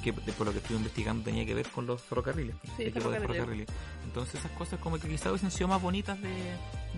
que 0.02 0.12
por 0.12 0.46
lo 0.46 0.52
que 0.52 0.58
estuve 0.58 0.76
investigando 0.76 1.22
tenía 1.24 1.46
que 1.46 1.54
ver 1.54 1.68
con 1.68 1.86
los 1.86 2.02
ferrocarriles, 2.02 2.56
Sí, 2.76 2.82
equipos 2.82 3.12
de 3.12 3.20
ferrocarriles. 3.20 3.68
Entonces 4.04 4.34
esas 4.40 4.50
cosas 4.52 4.80
como 4.80 4.98
que 4.98 5.08
quizás 5.08 5.28
hubiesen 5.28 5.52
sido 5.52 5.68
más 5.68 5.80
bonitas 5.80 6.20
de, 6.20 6.32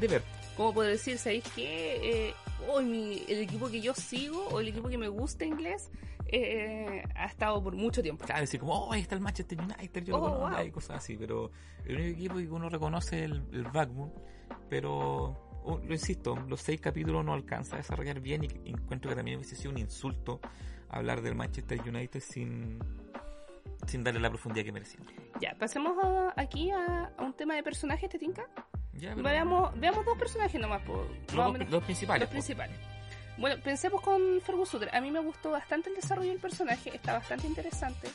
de 0.00 0.08
ver. 0.08 0.22
¿Cómo 0.56 0.72
puedo 0.72 0.88
decir? 0.88 1.18
¿Sabéis 1.18 1.44
qué? 1.54 2.28
Eh, 2.28 2.34
hoy 2.68 2.84
mi, 2.86 3.22
el 3.28 3.40
equipo 3.40 3.68
que 3.68 3.82
yo 3.82 3.92
sigo 3.94 4.48
o 4.48 4.58
el 4.60 4.68
equipo 4.68 4.88
que 4.88 4.96
me 4.96 5.08
gusta 5.08 5.44
inglés 5.44 5.90
eh, 6.28 7.04
ha 7.14 7.26
estado 7.26 7.62
por 7.62 7.76
mucho 7.76 8.02
tiempo. 8.02 8.24
Claro, 8.24 8.40
decir 8.40 8.58
como, 8.60 8.72
oh, 8.72 8.92
ahí 8.92 9.02
está 9.02 9.14
el 9.14 9.20
Manchester 9.20 9.60
United, 9.60 10.04
yo 10.04 10.16
Oh, 10.16 10.20
lo 10.26 10.34
conozco, 10.38 10.56
wow. 10.56 10.66
y 10.66 10.70
cosas 10.70 10.96
así, 10.96 11.16
pero 11.18 11.50
el 11.84 11.96
único 11.96 12.16
equipo 12.18 12.34
que 12.36 12.48
uno 12.48 12.70
reconoce 12.70 13.18
es 13.18 13.30
el, 13.30 13.42
el 13.52 13.64
Blackburn, 13.64 14.10
pero 14.70 15.45
oh, 15.66 15.78
lo 15.85 15.92
insisto, 15.92 16.37
los 16.49 16.61
seis 16.61 16.80
capítulos 16.80 17.25
no 17.25 17.32
alcanza 17.35 17.75
a 17.76 17.78
desarrollar 17.78 18.20
bien 18.20 18.44
y 18.44 18.70
encuentro 18.70 19.11
que 19.11 19.16
también 19.16 19.37
hubiese 19.38 19.56
sido 19.56 19.70
un 19.73 19.78
insulto 19.78 20.40
hablar 20.88 21.20
del 21.20 21.35
Manchester 21.35 21.80
United 21.87 22.20
sin, 22.20 22.78
sin 23.87 24.04
darle 24.04 24.20
la 24.20 24.30
profundidad 24.30 24.64
que 24.64 24.73
merecía. 24.73 25.00
Ya, 25.40 25.54
pasemos 25.58 25.96
a- 26.02 26.32
aquí 26.37 26.70
a, 26.70 27.12
a 27.16 27.23
un 27.23 27.32
tema 27.35 27.54
de 27.54 27.62
personajes, 27.62 28.08
¿te 28.08 28.18
tinca? 28.18 28.46
Ya, 28.94 29.11
pero 29.14 29.28
Veamos, 29.28 29.78
veamos 29.78 30.04
dos 30.06 30.16
personajes 30.16 30.58
nomás, 30.61 30.80
por, 30.82 31.06
los, 31.35 31.52
menos. 31.52 31.68
los 31.70 31.85
principales. 31.85 32.20
Los 32.20 32.28
po. 32.28 32.32
principales. 32.32 32.76
Bueno, 33.37 33.62
pensemos 33.62 34.00
con 34.00 34.40
Fergus 34.40 34.70
Suter. 34.70 34.94
A 34.96 35.00
mí 35.02 35.11
me 35.11 35.20
gustó 35.20 35.50
bastante 35.50 35.90
el 35.90 35.96
desarrollo 35.96 36.30
del 36.30 36.38
personaje, 36.40 36.94
está 36.96 37.12
bastante 37.12 37.46
interesante. 37.46 38.08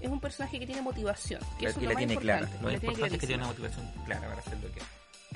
Es 0.00 0.10
un 0.10 0.20
personaje 0.20 0.60
que 0.60 0.66
tiene 0.66 0.82
motivación, 0.82 1.40
que 1.58 1.64
La- 1.64 1.70
eso 1.70 1.80
y 1.80 1.84
es 1.84 1.88
la 1.88 1.88
lo 1.88 1.94
más 1.94 1.98
tiene 1.98 2.12
importante. 2.12 2.46
clara. 2.46 2.62
Lo 2.62 2.68
la 2.70 2.78
tiene 2.78 2.92
importante 2.92 3.14
es 3.16 3.20
que 3.20 3.26
tiene 3.26 3.42
una 3.42 3.50
motivación 3.52 3.90
clara 4.04 4.28
para 4.28 4.40
hacer 4.40 4.58
lo 4.62 4.70
que 4.72 4.80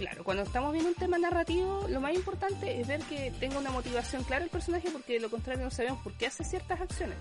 Claro, 0.02 0.24
cuando 0.24 0.42
estamos 0.42 0.72
viendo 0.72 0.90
un 0.90 0.96
tema 0.96 1.16
narrativo, 1.16 1.86
lo 1.88 2.00
más 2.00 2.12
importante 2.12 2.80
es 2.80 2.88
ver 2.88 3.00
que 3.02 3.30
tenga 3.38 3.56
una 3.56 3.70
motivación 3.70 4.24
clara 4.24 4.42
el 4.42 4.50
personaje, 4.50 4.90
porque 4.90 5.12
de 5.12 5.20
lo 5.20 5.30
contrario 5.30 5.62
no 5.62 5.70
sabemos 5.70 6.02
por 6.02 6.12
qué 6.14 6.26
hace 6.26 6.42
ciertas 6.42 6.80
acciones. 6.80 7.16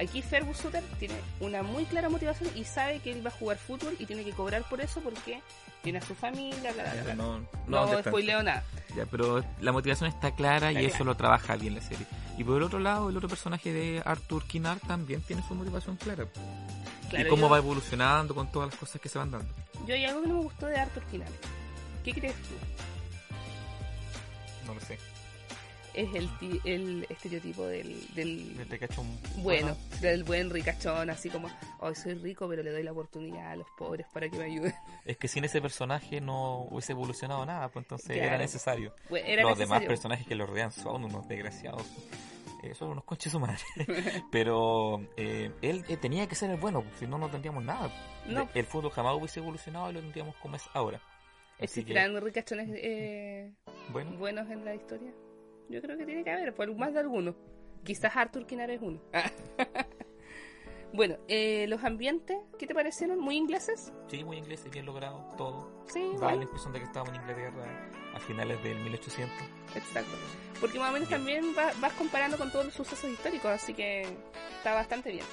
Aquí 0.00 0.20
Fergus 0.20 0.56
Suter 0.56 0.82
tiene 0.98 1.14
una 1.38 1.62
muy 1.62 1.84
clara 1.84 2.08
motivación 2.08 2.50
y 2.56 2.64
sabe 2.64 2.98
que 2.98 3.12
él 3.12 3.24
va 3.24 3.30
a 3.30 3.34
jugar 3.34 3.56
fútbol 3.56 3.94
y 4.00 4.06
tiene 4.06 4.24
que 4.24 4.32
cobrar 4.32 4.64
por 4.68 4.80
eso 4.80 5.00
porque 5.00 5.40
tiene 5.84 5.98
a 5.98 6.02
su 6.02 6.16
familia, 6.16 6.72
bla, 6.72 6.82
bla, 6.82 7.02
bla, 7.04 7.14
no, 7.14 7.38
No, 7.68 7.86
no, 7.86 8.02
spoileo 8.02 8.42
nada. 8.42 8.64
Ya, 8.96 9.06
pero 9.06 9.44
la 9.60 9.70
motivación 9.70 10.10
está 10.10 10.34
clara 10.34 10.70
Está 10.70 10.82
y 10.82 10.86
eso 10.86 11.04
lo 11.04 11.14
trabaja 11.16 11.54
bien 11.54 11.76
la 11.76 11.82
serie. 11.82 12.04
Y 12.36 12.42
por 12.42 12.56
el 12.56 12.64
otro 12.64 12.80
lado, 12.80 13.10
el 13.10 13.16
otro 13.16 13.28
personaje 13.28 13.72
de 13.72 14.02
Arthur 14.04 14.44
Kinnard 14.44 14.80
también 14.80 15.20
tiene 15.22 15.44
su 15.46 15.54
motivación 15.54 15.94
clara. 15.94 16.26
Claro, 17.10 17.26
y 17.26 17.30
cómo 17.30 17.42
yo, 17.42 17.50
va 17.50 17.58
evolucionando 17.58 18.34
con 18.34 18.50
todas 18.50 18.70
las 18.70 18.78
cosas 18.78 19.00
que 19.00 19.08
se 19.08 19.18
van 19.18 19.30
dando. 19.30 19.54
yo 19.86 19.94
hay 19.94 20.04
algo 20.04 20.22
que 20.22 20.28
no 20.28 20.34
me 20.34 20.42
gustó 20.42 20.66
de 20.66 20.80
Arthur 20.80 21.04
Kinnard. 21.04 21.32
¿Qué 22.04 22.12
crees 22.12 22.34
tú? 22.34 22.54
No 24.66 24.74
lo 24.74 24.80
sé. 24.80 24.98
Es 25.94 26.14
el, 26.14 26.28
ti- 26.38 26.60
el 26.64 27.06
estereotipo 27.08 27.66
del, 27.66 28.06
del 28.14 28.54
Me 28.56 28.64
te 28.66 28.78
cacho 28.78 29.00
un... 29.00 29.18
bueno, 29.42 29.76
del 30.00 30.22
buen 30.22 30.48
ricachón, 30.50 31.10
así 31.10 31.28
como, 31.28 31.48
hoy 31.80 31.94
soy 31.96 32.14
rico, 32.14 32.46
pero 32.48 32.62
le 32.62 32.70
doy 32.70 32.82
la 32.84 32.92
oportunidad 32.92 33.50
a 33.52 33.56
los 33.56 33.66
pobres 33.76 34.06
para 34.12 34.28
que 34.28 34.38
me 34.38 34.44
ayuden. 34.44 34.74
Es 35.04 35.16
que 35.16 35.26
sin 35.26 35.44
ese 35.44 35.60
personaje 35.60 36.20
no 36.20 36.66
hubiese 36.70 36.92
evolucionado 36.92 37.44
nada, 37.46 37.68
pues 37.70 37.84
entonces 37.84 38.08
Claro. 38.12 38.22
era 38.28 38.38
necesario. 38.38 38.94
Bueno, 39.08 39.26
era 39.26 39.42
Los 39.42 39.58
demás 39.58 39.80
necesario. 39.80 39.88
personajes 39.88 40.26
que 40.26 40.34
lo 40.34 40.46
rodean 40.46 40.70
son 40.70 41.04
unos 41.04 41.26
desgraciados. 41.26 41.82
Eh, 42.62 42.74
son 42.74 42.90
unos 42.90 43.04
conches 43.04 43.32
su 43.32 43.40
madre. 43.40 43.58
Pero 44.30 45.00
eh, 45.16 45.50
él 45.62 45.84
eh, 45.88 45.96
tenía 45.96 46.26
que 46.28 46.34
ser 46.34 46.50
el 46.50 46.58
bueno, 46.58 46.82
pues, 46.82 46.98
si 46.98 47.06
no, 47.06 47.16
no 47.18 47.28
tendríamos 47.30 47.64
nada. 47.64 47.90
No. 48.26 48.44
De- 48.52 48.60
El 48.60 48.66
fútbol 48.66 48.90
jamás 48.92 49.14
hubiese 49.16 49.40
evolucionado 49.40 49.90
y 49.90 49.94
lo 49.94 50.00
tendríamos 50.00 50.36
como 50.36 50.56
es 50.56 50.62
ahora. 50.74 51.00
Que, 51.58 51.64
¿Existirán 51.64 52.20
ricachones 52.22 52.68
eh, 52.72 53.52
bueno, 53.90 54.16
buenos 54.16 54.48
en 54.50 54.64
la 54.64 54.74
historia? 54.74 55.12
Yo 55.68 55.82
creo 55.82 55.98
que 55.98 56.06
tiene 56.06 56.24
que 56.24 56.30
haber, 56.30 56.54
por 56.54 56.72
más 56.76 56.94
de 56.94 57.00
alguno. 57.00 57.34
Quizás 57.84 58.16
Arthur 58.16 58.46
Kinnard 58.46 58.70
es 58.70 58.80
uno. 58.80 59.00
bueno, 60.92 61.16
eh, 61.28 61.66
los 61.68 61.82
ambientes, 61.84 62.38
¿qué 62.58 62.66
te 62.66 62.74
parecieron? 62.74 63.18
¿Muy 63.18 63.36
ingleses? 63.36 63.92
sí, 64.08 64.24
muy 64.24 64.38
inglés 64.38 64.62
y 64.66 64.70
bien 64.70 64.86
logrado, 64.86 65.34
todo. 65.36 65.84
Sí, 65.88 66.12
Da 66.20 66.34
la 66.34 66.42
impresión 66.42 66.72
de 66.72 66.78
que 66.80 66.84
estábamos 66.86 67.14
en 67.14 67.20
Inglaterra 67.22 67.90
a 68.14 68.20
finales 68.20 68.62
del 68.62 68.78
1800. 68.78 69.36
Exacto. 69.74 70.10
Porque 70.60 70.78
más 70.78 70.90
o 70.90 70.92
menos 70.92 71.08
Bien. 71.08 71.18
también 71.20 71.44
va- 71.56 71.72
vas 71.80 71.92
comparando 71.94 72.36
con 72.38 72.50
todos 72.50 72.66
los 72.66 72.74
sucesos 72.74 73.10
históricos, 73.10 73.50
así 73.50 73.74
que 73.74 74.02
está 74.56 74.74
bastante 74.74 75.10
bien. 75.12 75.24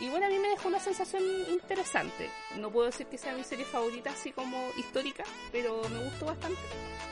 Y 0.00 0.08
bueno, 0.08 0.26
a 0.26 0.28
mí 0.30 0.38
me 0.38 0.48
dejó 0.48 0.68
una 0.68 0.80
sensación 0.80 1.22
interesante. 1.50 2.30
No 2.56 2.70
puedo 2.70 2.86
decir 2.86 3.06
que 3.06 3.18
sea 3.18 3.34
mi 3.34 3.44
serie 3.44 3.66
favorita, 3.66 4.10
así 4.10 4.32
como 4.32 4.56
histórica, 4.78 5.24
pero 5.52 5.82
me 5.90 6.04
gustó 6.04 6.26
bastante. 6.26 6.58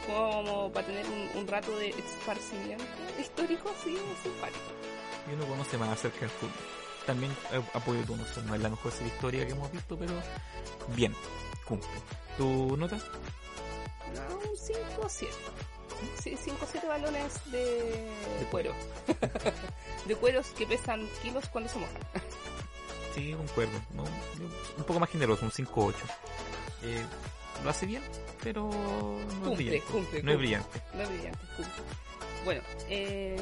Como 0.07 0.73
para 0.73 0.87
tener 0.87 1.05
un, 1.07 1.41
un 1.43 1.47
rato 1.47 1.77
de 1.77 1.91
esparcimiento 1.91 2.85
histórico, 3.21 3.71
sí, 3.85 3.95
es 3.95 4.23
simpático. 4.23 4.65
Y 5.31 5.35
uno 5.35 5.47
conoce 5.47 5.77
más 5.77 5.91
acerca 5.91 6.21
del 6.21 6.31
fútbol. 6.31 6.55
También 7.05 7.33
eh, 7.53 7.63
apoyo 7.75 8.03
tu 8.05 8.17
noción, 8.17 8.47
no 8.47 8.55
es 8.55 8.61
la 8.63 8.71
mejor 8.71 8.91
serie 8.91 9.13
histórica 9.13 9.47
que 9.47 9.53
hemos 9.53 9.71
visto, 9.71 9.99
pero 9.99 10.13
bien, 10.97 11.15
cumple. 11.67 11.89
¿Tu 12.39 12.77
nota? 12.77 12.97
No, 14.15 14.51
un 14.51 14.57
5 14.57 14.79
o 15.03 15.09
7. 15.09 15.33
5 16.21 16.59
o 16.63 16.69
7 16.71 16.87
balones 16.87 17.51
de, 17.51 17.65
De 18.39 18.47
cuero. 18.51 18.73
de 20.07 20.17
cueros 20.17 20.47
que 20.49 20.67
pesan 20.67 21.07
kilos 21.23 21.49
cuando 21.51 21.69
se 21.69 21.79
mojan. 21.79 22.01
Sí, 23.15 23.33
concuerdo. 23.35 23.81
¿no? 23.95 24.05
Un 24.05 24.85
poco 24.85 25.01
más 25.01 25.11
generoso, 25.11 25.45
un 25.45 25.51
5-8. 25.51 25.95
Eh, 26.83 27.05
lo 27.65 27.71
hace 27.71 27.87
bien, 27.87 28.03
pero 28.43 28.69
no 29.43 29.51
es 29.53 29.57
brillante. 29.57 29.81
cumple, 29.91 30.23
No 30.23 30.33
cumple. 30.33 30.33
es 30.33 30.39
brillante. 30.39 30.83
No 30.95 31.03
es 31.03 31.09
brillante, 31.09 31.39
cumple. 31.57 31.73
Bueno, 32.45 32.63
eh, 32.89 33.37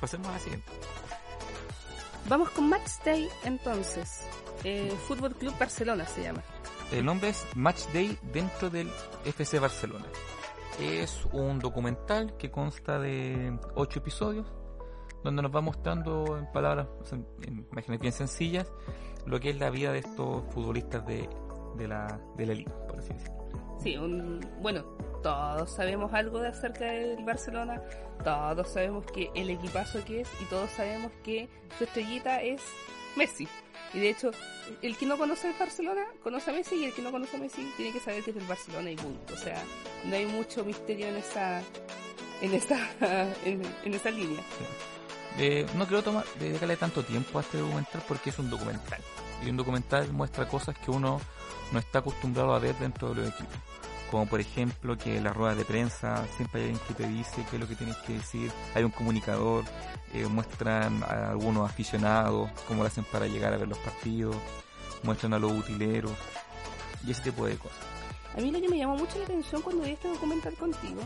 Pasemos 0.00 0.28
a 0.28 0.32
la 0.32 0.38
siguiente. 0.38 0.70
vamos 2.28 2.50
con 2.50 2.68
Match 2.68 2.90
Day 3.04 3.28
entonces. 3.44 4.22
Eh, 4.64 4.92
Fútbol 5.06 5.34
Club 5.34 5.54
Barcelona 5.58 6.06
se 6.06 6.22
llama. 6.22 6.42
El 6.90 7.04
nombre 7.04 7.28
es 7.30 7.44
Match 7.54 7.82
Day 7.92 8.18
dentro 8.32 8.70
del 8.70 8.90
FC 9.24 9.58
Barcelona. 9.58 10.06
Es 10.80 11.26
un 11.32 11.58
documental 11.58 12.34
que 12.38 12.50
consta 12.50 12.98
de 12.98 13.58
8 13.74 13.98
episodios, 13.98 14.46
donde 15.24 15.42
nos 15.42 15.54
va 15.54 15.60
mostrando 15.60 16.38
en 16.38 16.46
palabras, 16.52 16.88
o 17.00 17.04
sea, 17.04 17.18
en 17.42 17.66
imágenes 17.70 18.00
bien 18.00 18.12
sencillas, 18.12 18.72
lo 19.26 19.40
que 19.40 19.50
es 19.50 19.58
la 19.58 19.70
vida 19.70 19.92
de 19.92 19.98
estos 19.98 20.44
futbolistas 20.52 21.06
de, 21.06 21.28
de 21.76 21.88
la, 21.88 22.20
de 22.36 22.46
la 22.46 22.54
liga, 22.54 22.72
por 22.86 22.98
así 22.98 23.12
decirlo. 23.12 23.38
Sí, 23.82 23.96
un, 23.96 24.40
bueno, 24.60 24.82
todos 25.22 25.70
sabemos 25.70 26.12
algo 26.12 26.40
de 26.40 26.48
acerca 26.48 26.86
del 26.86 27.24
Barcelona, 27.24 27.80
todos 28.24 28.68
sabemos 28.68 29.04
que 29.06 29.30
el 29.34 29.50
equipazo 29.50 30.04
que 30.04 30.22
es 30.22 30.28
y 30.42 30.44
todos 30.46 30.70
sabemos 30.70 31.12
que 31.22 31.48
su 31.76 31.84
estrellita 31.84 32.42
es 32.42 32.62
Messi. 33.16 33.48
Y 33.94 34.00
de 34.00 34.10
hecho, 34.10 34.30
el 34.82 34.96
que 34.96 35.06
no 35.06 35.16
conoce 35.16 35.50
el 35.50 35.58
Barcelona 35.58 36.06
conoce 36.22 36.50
a 36.50 36.54
Messi 36.54 36.76
y 36.76 36.84
el 36.84 36.92
que 36.92 37.02
no 37.02 37.10
conoce 37.10 37.36
a 37.36 37.40
Messi 37.40 37.72
tiene 37.76 37.92
que 37.92 38.00
saber 38.00 38.22
que 38.22 38.30
es 38.30 38.36
del 38.36 38.46
Barcelona 38.46 38.90
y 38.90 38.96
punto. 38.96 39.32
O 39.32 39.36
sea, 39.36 39.62
no 40.04 40.14
hay 40.14 40.26
mucho 40.26 40.64
misterio 40.64 41.06
en 41.06 41.16
esa 41.16 41.62
en 42.42 42.54
esa 42.54 42.76
en, 43.44 43.62
en 43.84 43.94
esa 43.94 44.10
línea. 44.10 44.42
Eh, 45.40 45.66
no 45.76 45.86
quiero 45.86 46.02
tomar, 46.02 46.24
dedicarle 46.40 46.76
tanto 46.76 47.04
tiempo 47.04 47.38
a 47.38 47.42
este 47.42 47.58
documental 47.58 48.02
porque 48.08 48.30
es 48.30 48.38
un 48.38 48.50
documental. 48.50 49.00
Y 49.44 49.50
un 49.50 49.56
documental 49.56 50.12
muestra 50.12 50.48
cosas 50.48 50.76
que 50.76 50.90
uno 50.90 51.20
no 51.70 51.78
está 51.78 52.00
acostumbrado 52.00 52.54
a 52.54 52.58
ver 52.58 52.74
dentro 52.76 53.10
de 53.10 53.14
los 53.16 53.28
equipos. 53.28 53.54
Como 54.10 54.26
por 54.26 54.40
ejemplo 54.40 54.98
que 54.98 55.18
en 55.18 55.24
las 55.24 55.36
ruedas 55.36 55.56
de 55.56 55.64
prensa 55.64 56.26
siempre 56.36 56.62
hay 56.62 56.68
alguien 56.70 56.86
que 56.88 56.94
te 56.94 57.06
dice 57.06 57.44
qué 57.48 57.56
es 57.56 57.60
lo 57.60 57.68
que 57.68 57.76
tienes 57.76 57.96
que 57.98 58.14
decir. 58.14 58.50
Hay 58.74 58.82
un 58.82 58.90
comunicador, 58.90 59.64
eh, 60.12 60.26
muestran 60.26 61.04
a 61.04 61.30
algunos 61.30 61.70
aficionados 61.70 62.50
cómo 62.66 62.82
lo 62.82 62.88
hacen 62.88 63.04
para 63.04 63.28
llegar 63.28 63.52
a 63.52 63.58
ver 63.58 63.68
los 63.68 63.78
partidos, 63.78 64.34
muestran 65.04 65.34
a 65.34 65.38
los 65.38 65.52
utileros 65.52 66.12
y 67.06 67.12
ese 67.12 67.22
tipo 67.22 67.46
de 67.46 67.56
cosas. 67.56 67.97
A 68.36 68.40
mí 68.40 68.50
lo 68.50 68.60
que 68.60 68.68
me 68.68 68.78
llamó 68.78 68.96
mucho 68.96 69.18
la 69.18 69.24
atención 69.24 69.62
cuando 69.62 69.84
vi 69.84 69.92
este 69.92 70.08
documental 70.08 70.54
contigo 70.54 71.00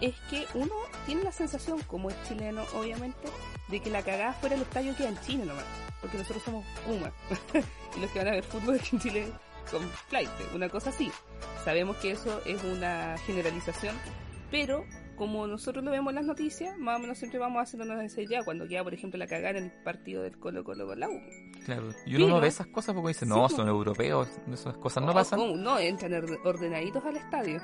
es 0.00 0.14
que 0.28 0.46
uno 0.54 0.74
tiene 1.06 1.22
la 1.22 1.32
sensación, 1.32 1.80
como 1.82 2.10
es 2.10 2.16
chileno 2.28 2.64
obviamente, 2.74 3.28
de 3.68 3.80
que 3.80 3.90
la 3.90 4.02
cagada 4.02 4.32
fuera 4.34 4.56
el 4.56 4.62
estadio 4.62 4.94
queda 4.96 5.08
en 5.08 5.20
Chile 5.20 5.44
nomás, 5.46 5.64
porque 6.00 6.18
nosotros 6.18 6.42
somos 6.42 6.64
Puma 6.84 7.12
y 7.96 8.00
los 8.00 8.10
que 8.10 8.18
van 8.18 8.28
a 8.28 8.32
ver 8.32 8.44
fútbol 8.44 8.74
aquí 8.74 8.96
en 8.96 9.00
Chile 9.00 9.32
son 9.70 9.82
flight, 10.08 10.30
una 10.54 10.68
cosa 10.68 10.90
así. 10.90 11.10
Sabemos 11.64 11.96
que 11.96 12.10
eso 12.10 12.42
es 12.44 12.62
una 12.64 13.16
generalización, 13.26 13.96
pero 14.50 14.84
como 15.16 15.46
nosotros 15.46 15.84
lo 15.84 15.90
vemos 15.90 16.10
en 16.10 16.16
las 16.16 16.24
noticias, 16.24 16.76
más 16.78 16.96
o 16.96 16.98
menos 17.00 17.18
siempre 17.18 17.38
vamos 17.38 17.62
haciéndonos 17.62 18.02
esa 18.04 18.20
idea 18.20 18.42
cuando 18.44 18.66
queda, 18.68 18.82
por 18.84 18.94
ejemplo, 18.94 19.18
la 19.18 19.26
cagada 19.26 19.58
en 19.58 19.64
el 19.64 19.72
partido 19.82 20.22
del 20.22 20.36
Colo 20.38 20.64
Colo 20.64 20.86
con 20.86 21.00
la 21.00 21.08
U. 21.08 21.20
Claro. 21.64 21.88
Y 22.06 22.16
uno 22.16 22.28
no 22.28 22.40
ve 22.40 22.48
esas 22.48 22.66
cosas 22.68 22.94
porque 22.94 23.08
dice, 23.08 23.26
no, 23.26 23.48
son 23.48 23.68
europeos, 23.68 24.28
esas 24.52 24.76
cosas 24.76 25.02
no 25.04 25.10
Oh, 25.10 25.14
pasan. 25.14 25.38
¿cómo? 25.38 25.56
No, 25.56 25.78
entran 25.78 26.12
orde- 26.12 26.38
ordenaditos 26.44 27.04
al 27.04 27.16
estadio. 27.16 27.60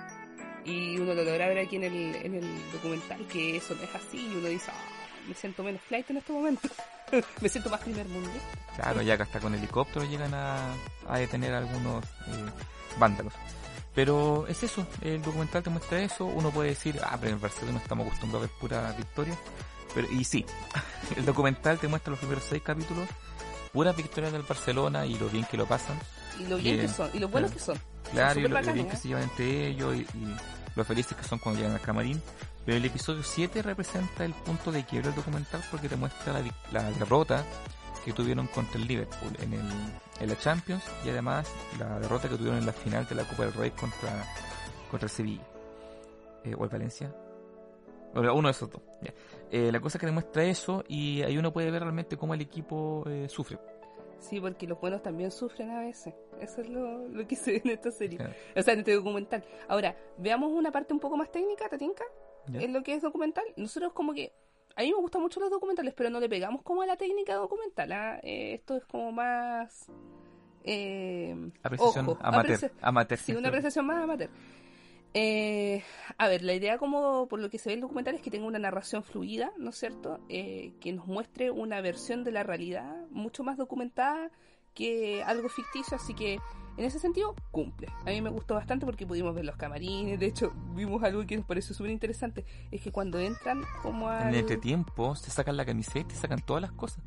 Y 0.64 0.98
uno 0.98 1.14
lo 1.14 1.24
logra 1.24 1.48
ver 1.48 1.58
aquí 1.58 1.76
en 1.76 1.84
el, 1.84 2.14
en 2.16 2.34
el 2.34 2.44
documental 2.72 3.26
que 3.28 3.56
eso 3.56 3.74
no 3.74 3.82
es 3.82 3.94
así. 3.94 4.18
Y 4.32 4.36
uno 4.36 4.48
dice, 4.48 4.70
"Ah, 4.70 5.28
me 5.28 5.34
siento 5.34 5.62
menos 5.62 5.80
flight 5.82 6.10
en 6.10 6.18
este 6.18 6.32
momento. 6.32 6.68
me 7.40 7.48
siento 7.48 7.70
más 7.70 7.80
primer 7.80 8.06
mundo. 8.08 8.30
Claro, 8.76 9.02
ya 9.02 9.16
que 9.16 9.22
hasta 9.24 9.40
con 9.40 9.54
helicóptero 9.54 10.04
llegan 10.06 10.32
a, 10.34 10.72
a 11.08 11.18
detener 11.18 11.52
a 11.54 11.58
algunos 11.58 12.04
eh, 12.04 12.46
vándalos. 12.98 13.32
Pero 13.94 14.46
es 14.46 14.62
eso, 14.62 14.86
el 15.00 15.20
documental 15.20 15.62
te 15.62 15.70
muestra 15.70 16.00
eso. 16.00 16.24
Uno 16.24 16.50
puede 16.50 16.70
decir, 16.70 17.00
ah, 17.02 17.16
pero 17.18 17.28
en 17.30 17.34
el 17.34 17.40
Barcelona 17.40 17.78
estamos 17.78 18.06
acostumbrados 18.06 18.48
a 18.48 18.50
ver 18.50 18.60
pura 18.60 18.92
victoria. 18.92 19.36
Pero, 19.94 20.08
y 20.10 20.24
sí, 20.24 20.46
el 21.16 21.24
documental 21.24 21.78
te 21.78 21.88
muestra 21.88 22.10
los 22.10 22.20
primeros 22.20 22.44
seis 22.44 22.62
capítulos, 22.62 23.08
puras 23.72 23.96
victorias 23.96 24.32
del 24.32 24.42
Barcelona 24.42 25.06
y 25.06 25.14
lo 25.18 25.28
bien 25.28 25.44
que 25.44 25.56
lo 25.56 25.66
pasan. 25.66 25.98
Y 26.38 26.46
lo 26.46 26.56
bien 26.56 26.80
que 26.80 26.88
son, 26.88 27.10
y 27.12 27.18
lo 27.18 27.28
buenos 27.28 27.50
claro. 27.50 27.58
que 27.58 27.80
son. 27.80 27.90
Claro, 28.12 28.34
Son 28.34 28.44
y 28.44 28.48
lo, 28.48 28.72
bien 28.72 28.88
que 28.88 28.94
¿eh? 28.94 28.98
se 28.98 29.08
llevan 29.08 29.24
entre 29.24 29.66
ellos 29.68 29.94
y, 29.94 30.00
y 30.00 30.36
lo 30.74 30.84
felices 30.84 31.16
que 31.16 31.24
son 31.24 31.38
cuando 31.38 31.60
llegan 31.60 31.74
al 31.76 31.82
camarín. 31.82 32.22
Pero 32.64 32.76
el 32.76 32.84
episodio 32.84 33.22
7 33.22 33.62
representa 33.62 34.24
el 34.24 34.32
punto 34.32 34.70
de 34.70 34.84
quiebre 34.84 35.08
del 35.08 35.16
documental 35.16 35.62
porque 35.70 35.88
te 35.88 35.96
muestra 35.96 36.32
la, 36.32 36.44
la 36.72 36.90
derrota 36.92 37.44
que 38.04 38.12
tuvieron 38.12 38.46
contra 38.48 38.80
el 38.80 38.86
Liverpool 38.86 39.36
en, 39.40 39.54
el, 39.54 39.68
en 40.20 40.28
la 40.28 40.36
Champions 40.36 40.84
y 41.04 41.08
además 41.08 41.50
la 41.78 41.98
derrota 41.98 42.28
que 42.28 42.36
tuvieron 42.36 42.58
en 42.58 42.66
la 42.66 42.72
final 42.72 43.06
de 43.06 43.14
la 43.14 43.24
Copa 43.24 43.44
del 43.44 43.54
Rey 43.54 43.70
contra, 43.70 44.24
contra 44.90 45.06
el 45.06 45.10
Sevilla. 45.10 45.46
Eh, 46.44 46.54
o 46.56 46.64
el 46.64 46.70
Valencia. 46.70 47.14
Bueno, 48.14 48.34
uno 48.34 48.48
de 48.48 48.52
esos 48.52 48.70
dos. 48.70 48.82
ya. 49.02 49.12
Eh, 49.50 49.70
la 49.70 49.80
cosa 49.80 49.98
es 49.98 50.00
que 50.00 50.06
demuestra 50.06 50.44
eso 50.44 50.84
y 50.88 51.22
ahí 51.22 51.36
uno 51.36 51.52
puede 51.52 51.70
ver 51.70 51.82
realmente 51.82 52.16
cómo 52.16 52.34
el 52.34 52.40
equipo 52.40 53.04
eh, 53.06 53.28
sufre. 53.28 53.58
Sí, 54.18 54.40
porque 54.40 54.66
los 54.66 54.78
buenos 54.80 55.02
también 55.02 55.30
sufren 55.30 55.70
a 55.70 55.80
veces. 55.80 56.14
Eso 56.40 56.60
es 56.60 56.68
lo, 56.68 57.08
lo 57.08 57.26
que 57.26 57.36
se 57.36 57.52
ve 57.52 57.62
en 57.64 57.70
esta 57.70 57.90
serie. 57.90 58.18
Claro. 58.18 58.34
O 58.54 58.62
sea, 58.62 58.74
en 58.74 58.80
este 58.80 58.94
documental. 58.94 59.44
Ahora, 59.68 59.96
veamos 60.18 60.52
una 60.52 60.70
parte 60.70 60.92
un 60.92 61.00
poco 61.00 61.16
más 61.16 61.30
técnica, 61.30 61.68
Tatinka, 61.68 62.04
en 62.52 62.72
lo 62.72 62.82
que 62.82 62.94
es 62.94 63.02
documental. 63.02 63.44
Nosotros 63.56 63.92
como 63.92 64.12
que... 64.12 64.32
A 64.76 64.82
mí 64.82 64.92
me 64.92 65.00
gustan 65.00 65.22
mucho 65.22 65.40
los 65.40 65.50
documentales, 65.50 65.94
pero 65.94 66.10
no 66.10 66.20
le 66.20 66.28
pegamos 66.28 66.62
como 66.62 66.82
a 66.82 66.86
la 66.86 66.96
técnica 66.96 67.34
documental. 67.34 67.92
¿ah? 67.92 68.20
Eh, 68.22 68.54
esto 68.54 68.76
es 68.76 68.84
como 68.84 69.12
más... 69.12 69.90
Eh, 70.62 71.34
Apreciación 71.62 72.08
ojo, 72.08 72.18
amateur. 72.20 73.18
Sí, 73.18 73.34
una 73.34 73.48
apreciación 73.48 73.86
más 73.86 74.02
amateur. 74.02 74.30
Eh, 75.12 75.82
a 76.18 76.28
ver, 76.28 76.42
la 76.42 76.54
idea 76.54 76.78
como 76.78 77.26
por 77.26 77.40
lo 77.40 77.50
que 77.50 77.58
se 77.58 77.70
ve 77.70 77.74
el 77.74 77.80
documental 77.80 78.14
es 78.14 78.22
que 78.22 78.30
tenga 78.30 78.46
una 78.46 78.60
narración 78.60 79.02
fluida, 79.02 79.52
¿no 79.56 79.70
es 79.70 79.76
cierto? 79.76 80.20
Eh, 80.28 80.74
que 80.80 80.92
nos 80.92 81.06
muestre 81.06 81.50
una 81.50 81.80
versión 81.80 82.22
de 82.22 82.30
la 82.30 82.44
realidad 82.44 83.08
mucho 83.10 83.42
más 83.42 83.56
documentada 83.56 84.30
que 84.74 85.22
algo 85.24 85.48
ficticio, 85.48 85.96
así 85.96 86.14
que 86.14 86.38
en 86.80 86.86
ese 86.86 86.98
sentido 86.98 87.34
cumple. 87.50 87.88
A 88.06 88.10
mí 88.10 88.20
me 88.22 88.30
gustó 88.30 88.54
bastante 88.54 88.86
porque 88.86 89.06
pudimos 89.06 89.34
ver 89.34 89.44
los 89.44 89.56
camarines, 89.56 90.18
de 90.18 90.26
hecho 90.26 90.50
vimos 90.74 91.02
algo 91.02 91.24
que 91.26 91.36
nos 91.36 91.44
pareció 91.44 91.74
súper 91.74 91.90
interesante, 91.92 92.44
es 92.70 92.80
que 92.80 92.90
cuando 92.90 93.18
entran 93.18 93.62
como 93.82 94.10
En 94.10 94.16
al... 94.18 94.28
el 94.34 94.40
entretiempo 94.40 95.14
se 95.14 95.30
sacan 95.30 95.56
la 95.58 95.66
camiseta 95.66 96.12
y 96.14 96.16
sacan 96.16 96.40
todas 96.40 96.62
las 96.62 96.72
cosas. 96.72 97.04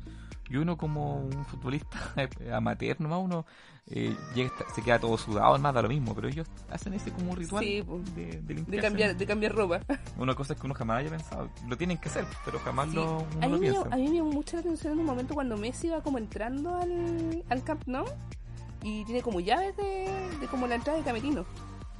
Y 0.48 0.56
uno 0.56 0.76
como 0.76 1.16
un 1.24 1.44
futbolista 1.46 1.98
amateur 2.54 3.00
nomás, 3.00 3.18
uno 3.22 3.46
eh, 3.90 4.14
llega, 4.34 4.50
se 4.74 4.82
queda 4.82 4.98
todo 5.00 5.16
sudado, 5.18 5.58
nada 5.58 5.82
lo 5.82 5.88
mismo, 5.88 6.14
pero 6.14 6.28
ellos 6.28 6.46
hacen 6.70 6.94
ese 6.94 7.10
como 7.10 7.34
ritual 7.34 7.64
Sí, 7.64 7.82
pues, 7.84 8.14
de, 8.14 8.40
de 8.42 8.54
de 8.62 8.78
cambiar, 8.78 9.16
de 9.16 9.26
cambiar 9.26 9.54
ropa. 9.54 9.80
Una 10.18 10.34
cosa 10.34 10.54
que 10.54 10.64
uno 10.66 10.74
jamás 10.74 11.00
haya 11.00 11.10
pensado. 11.10 11.48
Lo 11.66 11.76
tienen 11.76 11.98
que 11.98 12.08
hacer, 12.10 12.24
pero 12.44 12.58
jamás 12.60 12.90
Sí. 12.90 12.94
lo, 12.94 13.22
uno 13.22 13.26
A 13.40 13.46
mí, 13.46 13.52
lo 13.52 13.58
me, 13.58 13.58
piensa. 13.58 13.88
a 13.90 13.96
mí 13.96 14.08
me 14.08 14.16
llamó 14.18 14.30
mucho 14.32 14.56
la 14.56 14.60
atención 14.60 14.92
en 14.92 14.98
un 15.00 15.06
momento 15.06 15.34
cuando 15.34 15.56
Messi 15.56 15.88
va 15.88 16.00
como 16.02 16.18
entrando 16.18 16.76
al, 16.76 17.42
al 17.48 17.64
Camp 17.64 17.82
Nou 17.86 18.04
y 18.84 19.02
tiene 19.06 19.22
como 19.22 19.40
llaves 19.40 19.74
de, 19.78 20.46
como 20.50 20.66
la 20.66 20.74
entrada 20.74 20.98
de 20.98 21.04
camerino. 21.04 21.46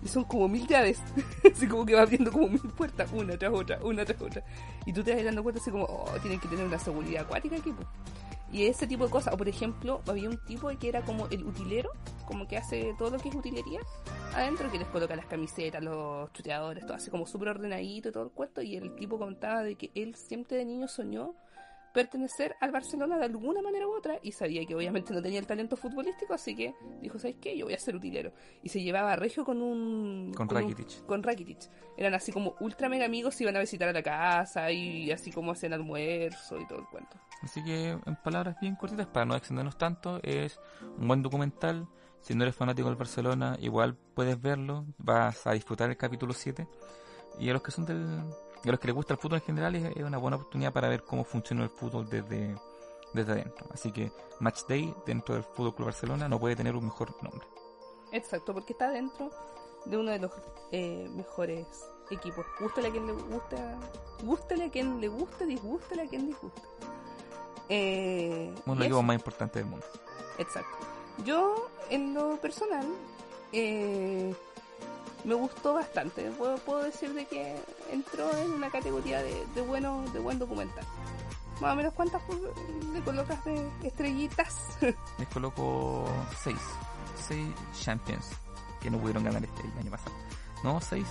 Y 0.03 0.09
son 0.09 0.23
como 0.25 0.49
mil 0.49 0.67
llaves. 0.67 1.01
así 1.51 1.67
como 1.67 1.87
que 1.87 1.95
va 1.95 2.03
abriendo 2.03 2.31
como 2.31 2.47
mil 2.47 2.61
puertas, 2.61 3.11
una 3.11 3.39
tras 3.39 3.55
otra, 3.55 3.79
una 3.83 4.05
tras 4.05 4.21
otra. 4.21 4.45
Y 4.85 4.93
tú 4.93 5.03
te 5.03 5.15
vas 5.15 5.25
dando 5.25 5.43
cuenta 5.43 5.63
así 5.63 5.71
como, 5.71 5.87
oh, 5.87 6.11
tienen 6.21 6.39
que 6.39 6.47
tener 6.47 6.67
una 6.67 6.79
seguridad 6.79 7.23
acuática 7.23 7.57
aquí. 7.57 7.73
po. 7.73 7.85
Y 8.53 8.67
ese 8.67 8.87
tipo 8.87 9.07
de 9.07 9.11
cosas. 9.11 9.33
O 9.33 9.39
por 9.39 9.49
ejemplo, 9.49 10.03
había 10.07 10.29
un 10.29 10.37
tipo 10.45 10.69
que 10.79 10.89
era 10.91 11.01
como 11.01 11.27
el 11.29 11.45
utilero, 11.45 11.89
como 12.27 12.47
que 12.47 12.59
hace 12.59 12.95
todo 12.99 13.09
lo 13.09 13.19
que 13.19 13.31
es 13.31 13.35
utilería 13.35 13.81
adentro, 14.35 14.71
que 14.71 14.79
les 14.79 14.89
coloca 14.89 15.17
las 15.17 15.25
camisetas, 15.25 15.83
los 15.83 16.31
chuteadores, 16.35 16.85
todo 16.85 16.97
así 16.97 17.11
como 17.11 17.27
súper 17.27 17.49
ordenadito 17.49 18.13
todo 18.13 18.25
el 18.25 18.31
cuento. 18.31 18.61
Y 18.61 18.77
el 18.77 18.95
tipo 18.95 19.19
contaba 19.19 19.63
de 19.63 19.77
que 19.77 19.91
él 19.95 20.15
siempre 20.17 20.59
de 20.59 20.67
niño 20.67 20.87
soñó 20.87 21.35
pertenecer 21.95 22.57
al 22.61 22.73
Barcelona 22.73 23.17
de 23.17 23.25
alguna 23.25 23.63
manera 23.63 23.87
u 23.87 23.97
otra 23.97 24.19
y 24.21 24.33
sabía 24.33 24.67
que 24.67 24.75
obviamente 24.75 25.15
no 25.15 25.23
tenía 25.23 25.39
el 25.39 25.47
talento 25.47 25.77
futbolístico, 25.77 26.35
así 26.35 26.55
que 26.57 26.75
dijo, 27.01 27.21
¿sabes 27.21 27.37
qué? 27.41 27.57
Yo 27.57 27.67
voy 27.67 27.75
a 27.75 27.79
ser 27.79 27.95
utilero. 27.95 28.33
Y 28.63 28.69
se 28.69 28.83
llevaba 28.83 29.13
a 29.13 29.17
Regio 29.17 29.45
con 29.45 29.63
un... 29.63 30.35
Con 30.35 30.49
Rakitic. 30.49 31.07
con 31.07 31.23
Rakitic. 31.23 31.71
Eran 31.97 32.13
así 32.15 32.33
como 32.33 32.57
ultra 32.59 32.89
mega 32.89 33.07
amigos, 33.07 33.37
se 33.37 33.45
iban 33.45 33.57
a 33.57 33.61
visitar 33.61 33.89
a 33.89 33.93
la 33.93 34.03
casa 34.03 34.73
y 34.73 35.13
así 35.13 35.31
como 35.31 35.53
hacían 35.53 35.73
almuerzo 35.73 36.61
y 36.61 36.67
todo 36.67 36.81
el 36.81 36.87
cuento. 36.87 37.17
Así 37.43 37.63
que, 37.63 37.91
en 37.91 38.17
palabras 38.25 38.57
bien 38.61 38.75
cortitas, 38.75 39.07
para 39.07 39.25
no 39.25 39.37
extendernos 39.37 39.79
tanto, 39.79 40.19
es 40.25 40.59
un 40.99 41.07
buen 41.07 41.23
documental. 41.23 41.87
Si 42.21 42.35
no 42.35 42.43
eres 42.43 42.57
fanático 42.57 42.89
del 42.89 42.97
Barcelona, 42.97 43.57
igual 43.61 43.97
puedes 44.15 44.41
verlo. 44.41 44.87
Vas 44.99 45.47
a 45.47 45.53
disfrutar 45.53 45.91
el 45.91 45.97
capítulo 45.97 46.33
7. 46.33 46.67
Y 47.39 47.51
a 47.51 47.53
los 47.53 47.63
que 47.63 47.71
son 47.71 47.85
del, 47.85 48.25
a 48.69 48.73
los 48.73 48.81
que 48.81 48.87
les 48.89 48.95
gusta 48.95 49.15
el 49.15 49.19
fútbol 49.19 49.39
en 49.39 49.45
general, 49.45 49.75
es, 49.75 49.97
una 49.97 50.19
buena 50.19 50.37
oportunidad 50.37 50.73
para 50.73 50.89
ver 50.89 51.05
cómo 51.05 51.25
funciona 51.25 51.63
el 51.63 51.71
fútbol 51.71 52.09
desde, 52.09 52.57
desde 53.13 53.33
adentro. 53.33 53.67
Así 53.73 53.93
que 53.93 54.11
Match 54.41 54.63
Day 54.69 54.95
dentro 55.07 55.35
del 55.35 55.45
Fútbol 55.45 55.75
Club 55.75 55.87
Barcelona 55.87 56.29
no 56.29 56.39
puede 56.39 56.57
tener 56.57 56.75
un 56.75 56.85
mejor 56.85 57.15
nombre. 57.23 57.47
Exacto, 58.13 58.55
porque 58.55 58.73
está 58.73 58.91
dentro 58.91 59.31
de 59.85 59.97
uno 59.97 60.11
de 60.11 60.19
los 60.19 60.33
eh, 60.73 61.09
mejores 61.15 61.67
equipos. 62.11 62.47
Gústale 62.61 62.89
a 62.89 62.91
quien 62.91 63.07
le 63.07 63.13
gusta, 63.13 63.79
gústale 64.23 64.65
a 64.65 64.71
quien 64.71 65.01
le 65.01 65.09
guste, 65.09 65.47
disgústale 65.47 66.03
a 66.03 66.07
quien 66.07 66.27
disguste. 66.27 66.63
Eh, 67.69 68.55
Uno 68.67 68.75
de 68.75 68.79
los 68.79 68.79
y 68.79 68.87
equipos 68.87 69.05
más 69.05 69.17
importantes 69.17 69.63
del 69.63 69.71
mundo. 69.71 69.87
Exacto. 70.39 70.77
Yo, 71.25 71.69
en 71.91 72.15
lo 72.15 72.37
personal, 72.37 72.87
eh, 73.53 74.35
me 75.25 75.35
gustó 75.35 75.75
bastante. 75.75 76.31
Puedo, 76.33 76.57
puedo 76.59 76.83
decir 76.83 77.13
de 77.15 77.27
que 77.27 77.57
entró 77.91 78.37
en 78.37 78.53
una 78.53 78.71
categoría 78.71 79.23
de, 79.23 79.45
de 79.55 79.61
bueno, 79.63 80.05
de 80.13 80.21
buen 80.21 80.39
documental. 80.39 80.85
Más 81.61 81.73
o 81.73 81.77
menos, 81.77 81.95
¿cuántas 81.95 82.23
le 82.93 83.01
colocas 83.03 83.45
de 83.45 83.71
estrellitas? 83.83 84.57
Les 85.19 85.29
coloco 85.29 86.05
6. 86.43 86.57
6 87.29 87.47
Champions 87.81 88.31
que 88.81 88.91
no 88.91 88.99
pudieron 88.99 89.25
ganar 89.25 89.43
este 89.43 89.63
el 89.63 89.79
año 89.79 89.91
pasado. 89.91 90.15
No, 90.63 90.81
6 90.81 91.05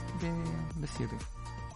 de 0.75 0.87
7. 0.87 1.15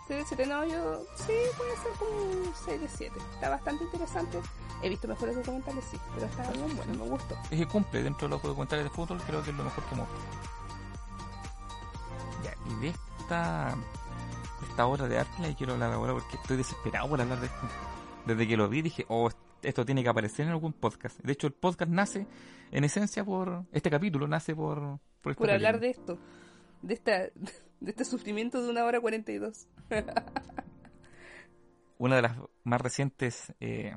6 0.08 0.20
de 0.20 0.26
7, 0.26 0.46
no, 0.46 0.66
yo 0.66 1.04
sí, 1.16 1.34
puede 1.58 1.76
ser 1.78 1.92
como 1.98 2.22
un 2.22 2.54
6 2.66 2.82
de 2.82 2.88
7. 2.88 3.20
Está 3.34 3.50
bastante 3.50 3.84
interesante. 3.84 4.40
He 4.84 4.90
visto 4.90 5.08
mejores 5.08 5.36
documentales, 5.36 5.84
sí, 5.90 5.98
pero 6.14 6.28
está 6.28 6.52
bien 6.52 6.76
bueno, 6.78 6.94
me 7.04 7.10
gustó. 7.10 7.36
Es 7.50 7.60
que 7.60 7.68
cumple 7.68 8.04
dentro 8.04 8.28
de 8.28 8.36
los 8.36 8.42
documentales 8.42 8.86
de 8.86 8.92
fútbol, 8.92 9.20
creo 9.26 9.44
que 9.44 9.50
es 9.50 9.58
lo 9.58 9.64
mejor 9.64 9.84
que 9.86 9.96
hemos 9.96 10.08
visto. 10.12 10.57
Y 12.70 12.82
de 12.82 12.90
esta, 12.90 13.76
de 14.62 14.68
esta 14.68 14.86
obra 14.88 15.08
de 15.08 15.20
arte 15.20 15.42
la 15.42 15.56
quiero 15.56 15.74
hablar 15.74 15.94
ahora 15.94 16.14
porque 16.14 16.36
estoy 16.36 16.58
desesperado 16.58 17.10
por 17.10 17.22
hablar 17.22 17.40
de 17.40 17.48
esto. 17.48 17.68
Desde 18.26 18.48
que 18.48 18.58
lo 18.58 18.68
vi 18.68 18.82
dije, 18.82 19.06
oh, 19.10 19.30
esto 19.62 19.86
tiene 19.86 20.04
que 20.04 20.10
aparecer 20.10 20.46
en 20.46 20.52
algún 20.52 20.74
podcast. 20.74 21.20
De 21.22 21.34
hecho, 21.34 21.48
el 21.48 21.54
podcast 21.54 21.92
nace, 21.92 22.28
en 22.72 22.84
esencia, 22.84 23.24
por. 23.24 23.66
Este 23.72 23.90
capítulo 23.90 24.28
nace 24.28 24.56
por. 24.56 25.00
Por, 25.22 25.36
Por 25.36 25.50
hablar 25.52 25.80
de 25.80 25.90
esto, 25.90 26.20
de 26.82 26.94
esta 26.94 27.30
de 27.80 27.92
este 27.92 28.06
sufrimiento 28.06 28.62
de 28.62 28.70
una 28.70 28.84
hora 28.86 29.00
42. 29.00 29.68
Una 32.00 32.18
de 32.18 32.22
las 32.22 32.38
más 32.64 32.80
recientes 32.80 33.54
eh, 33.60 33.96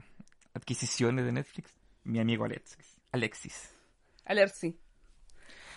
adquisiciones 0.55 1.25
de 1.25 1.33
Netflix, 1.33 1.71
mi 2.05 2.19
amigo 2.19 2.45
Alexis. 2.45 2.99
Alexis. 3.13 3.77
Alerci. 4.25 4.79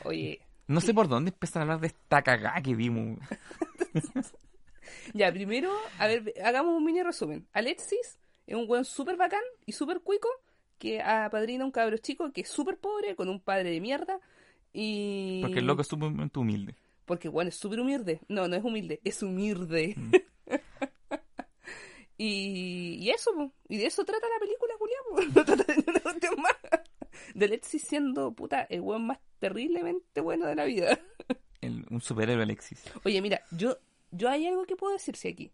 Oye, 0.06 0.40
No 0.68 0.80
sé 0.82 0.94
por 0.94 1.08
dónde 1.08 1.32
empezar 1.32 1.62
a 1.62 1.64
hablar 1.64 1.80
de 1.82 1.88
esta 1.88 2.22
cagada 2.22 2.62
que 2.62 2.74
vimos. 2.74 3.20
ya, 5.14 5.32
primero, 5.32 5.72
a 6.00 6.08
ver, 6.08 6.34
hagamos 6.44 6.76
un 6.78 6.86
mini 6.86 7.04
resumen. 7.04 7.48
Alexis 7.54 8.18
es 8.48 8.56
un 8.56 8.68
buen 8.68 8.86
súper 8.86 9.18
bacán 9.18 9.44
y 9.66 9.74
súper 9.74 10.02
cuico 10.02 10.30
que 10.78 11.02
apadrina 11.02 11.64
a 11.64 11.66
un 11.66 11.72
cabro 11.72 11.98
chico 11.98 12.32
que 12.32 12.42
es 12.42 12.50
súper 12.50 12.78
pobre, 12.78 13.16
con 13.16 13.30
un 13.30 13.40
padre 13.40 13.72
de 13.72 13.82
mierda. 13.82 14.20
Y... 14.74 15.42
Porque 15.42 15.60
el 15.60 15.66
loco 15.66 15.82
es 15.82 15.88
sumamente 15.88 16.40
humilde. 16.40 16.76
Porque, 17.06 17.30
bueno, 17.30 17.50
es 17.50 17.56
súper 17.56 17.80
humilde. 17.80 18.22
No, 18.28 18.48
no 18.48 18.56
es 18.56 18.64
humilde, 18.64 19.02
es 19.04 19.22
humilde. 19.22 19.96
Mm. 19.98 20.12
y, 22.18 22.98
y 23.02 23.10
eso, 23.10 23.32
po. 23.34 23.52
y 23.68 23.78
de 23.78 23.86
eso 23.86 24.04
trata 24.06 24.28
la 24.28 24.40
película, 24.40 24.74
Julián. 24.78 25.34
No 25.36 25.46
trata 25.46 25.64
de 25.64 26.36
más. 26.38 26.56
De 27.36 27.46
Alexis 27.46 27.82
siendo, 27.84 28.32
puta, 28.34 28.62
el 28.64 28.82
weón 28.82 29.06
más 29.08 29.20
terriblemente 29.40 30.22
bueno 30.22 30.46
de 30.48 30.56
la 30.56 30.66
vida. 30.66 31.00
El- 31.62 31.86
un 31.90 32.02
superhéroe 32.02 32.44
Alexis. 32.44 32.84
Oye, 33.06 33.22
mira, 33.22 33.42
yo, 33.52 33.78
yo 34.12 34.30
hay 34.30 34.48
algo 34.48 34.66
que 34.66 34.76
puedo 34.76 34.94
decirse 34.94 35.30
aquí. 35.30 35.52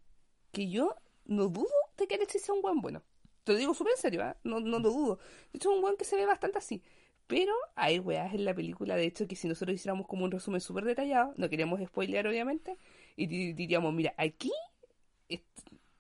Que 0.52 0.70
yo 0.70 0.96
no 1.26 1.50
dudo 1.50 1.68
de 1.98 2.08
que 2.08 2.16
Alexis 2.16 2.42
sea 2.42 2.56
un 2.56 2.62
buen 2.62 2.82
bueno. 2.82 3.04
Te 3.44 3.54
lo 3.54 3.58
digo 3.60 3.74
súper 3.74 3.94
en 3.96 4.02
serio, 4.02 4.24
¿ah? 4.24 4.36
no, 4.44 4.60
no 4.60 4.80
lo 4.80 4.90
dudo. 4.92 5.16
De 5.52 5.58
hecho, 5.58 5.70
es 5.72 5.76
un 5.76 5.82
buen 5.82 5.96
que 5.98 6.06
se 6.06 6.16
ve 6.16 6.26
bastante 6.26 6.58
así. 6.58 6.82
Pero 7.28 7.54
hay 7.76 8.00
weas 8.00 8.34
en 8.34 8.44
la 8.44 8.56
película, 8.56 8.96
de 8.96 9.06
hecho, 9.06 9.28
que 9.28 9.36
si 9.36 9.48
nosotros 9.48 9.76
hiciéramos 9.76 10.08
como 10.08 10.26
un 10.26 10.32
resumen 10.32 10.60
súper 10.62 10.84
detallado, 10.84 11.34
no 11.38 11.48
queríamos 11.48 11.80
spoilear, 11.86 12.26
obviamente, 12.28 12.76
y 13.16 13.28
di- 13.28 13.54
diríamos, 13.54 13.94
mira, 13.94 14.16
aquí, 14.18 14.52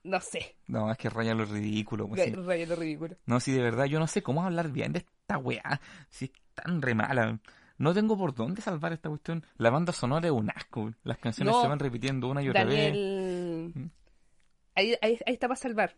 no 0.03 0.19
sé. 0.21 0.55
No, 0.67 0.91
es 0.91 0.97
que 0.97 1.09
raya 1.09 1.35
lo 1.35 1.45
ridículo. 1.45 2.07
pues, 2.07 2.23
sí. 2.23 2.31
Raya 2.31 2.65
lo 2.65 2.75
ridículo. 2.75 3.15
No, 3.25 3.39
sí, 3.39 3.51
de 3.51 3.61
verdad, 3.61 3.85
yo 3.85 3.99
no 3.99 4.07
sé 4.07 4.23
cómo 4.23 4.43
hablar 4.43 4.71
bien 4.71 4.93
de 4.93 5.05
esta 5.29 5.37
weá. 5.37 5.79
Si 6.09 6.25
es 6.25 6.31
tan 6.55 6.81
re 6.81 6.95
mala. 6.95 7.39
No 7.77 7.93
tengo 7.93 8.17
por 8.17 8.33
dónde 8.33 8.61
salvar 8.61 8.91
esta 8.91 9.07
cuestión. 9.09 9.45
La 9.57 9.69
banda 9.69 9.93
sonora 9.93 10.25
es 10.27 10.33
un 10.33 10.49
asco. 10.49 10.91
Las 11.03 11.17
canciones 11.19 11.53
No. 11.53 11.61
se 11.61 11.67
van 11.67 11.79
repitiendo 11.79 12.27
una 12.27 12.41
y 12.41 12.49
otra 12.49 12.65
vez. 12.65 12.87
Daniel. 12.91 13.71
¿Mm? 13.75 13.85
Ahí, 14.75 14.95
ahí, 15.01 15.19
ahí 15.25 15.33
está 15.33 15.47
para 15.47 15.55
salvar. 15.59 15.95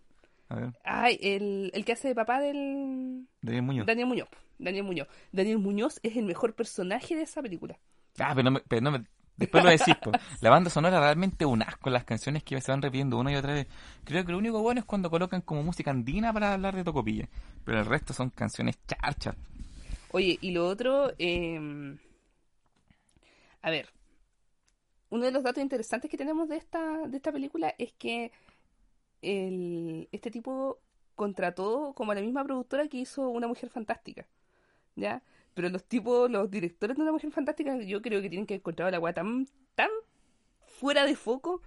A 0.49 0.55
ver, 0.55 0.73
Ay, 0.83 1.17
el, 1.21 1.71
el 1.73 1.85
que 1.85 1.93
hace 1.93 2.09
de 2.09 2.15
papá 2.15 2.39
del. 2.41 3.25
Daniel 3.41 3.63
Muñoz. 3.63 3.85
Daniel 3.87 4.07
Muñoz. 4.07 4.27
Daniel 4.59 4.83
Muñoz. 4.83 5.07
Daniel 5.31 5.57
Muñoz 5.59 5.99
es 6.03 6.17
el 6.17 6.25
mejor 6.25 6.53
personaje 6.55 7.15
de 7.15 7.23
esa 7.23 7.41
película. 7.41 7.79
Ah, 8.19 8.33
pero 8.35 8.43
no 8.43 8.51
me, 8.51 8.59
pero 8.67 8.81
no 8.81 8.91
me- 8.91 9.05
Después 9.41 9.63
lo 9.63 9.69
decís. 9.69 9.95
La 10.39 10.49
banda 10.49 10.69
sonora 10.69 10.99
realmente 10.99 11.45
un 11.45 11.61
asco. 11.61 11.89
Las 11.89 12.05
canciones 12.05 12.43
que 12.43 12.59
se 12.61 12.71
van 12.71 12.81
repitiendo 12.81 13.17
una 13.19 13.31
y 13.31 13.35
otra 13.35 13.53
vez. 13.53 13.67
Creo 14.05 14.25
que 14.25 14.31
lo 14.31 14.37
único 14.37 14.61
bueno 14.61 14.79
es 14.79 14.85
cuando 14.85 15.09
colocan 15.09 15.41
como 15.41 15.63
música 15.63 15.91
andina 15.91 16.31
para 16.31 16.53
hablar 16.53 16.75
de 16.75 16.83
Tocopilla. 16.83 17.27
Pero 17.65 17.79
el 17.79 17.85
resto 17.85 18.13
son 18.13 18.29
canciones 18.29 18.77
charchas. 18.87 19.35
Oye, 20.09 20.37
y 20.41 20.51
lo 20.51 20.67
otro. 20.67 21.11
eh, 21.19 21.97
A 23.61 23.69
ver. 23.69 23.89
Uno 25.09 25.25
de 25.25 25.31
los 25.31 25.43
datos 25.43 25.61
interesantes 25.61 26.09
que 26.09 26.17
tenemos 26.17 26.47
de 26.47 26.55
esta, 26.57 27.07
de 27.07 27.17
esta 27.17 27.31
película 27.33 27.75
es 27.77 27.91
que 27.93 28.31
el, 29.21 30.07
este 30.11 30.31
tipo 30.31 30.79
contrató 31.15 31.93
como 31.95 32.11
a 32.11 32.15
la 32.15 32.21
misma 32.21 32.43
productora 32.43 32.87
que 32.87 32.97
hizo 32.97 33.29
Una 33.29 33.47
Mujer 33.47 33.69
Fantástica. 33.69 34.25
¿Ya? 34.95 35.21
Pero 35.53 35.69
los 35.69 35.83
tipos, 35.85 36.29
los 36.31 36.49
directores 36.49 36.95
de 36.97 37.03
Una 37.03 37.11
Mujer 37.11 37.31
Fantástica, 37.31 37.77
yo 37.81 38.01
creo 38.01 38.21
que 38.21 38.29
tienen 38.29 38.47
que 38.47 38.55
encontrar 38.55 38.91
la 38.91 38.99
weá 38.99 39.13
tan, 39.13 39.47
tan 39.75 39.89
fuera 40.79 41.05
de 41.05 41.15
foco 41.15 41.61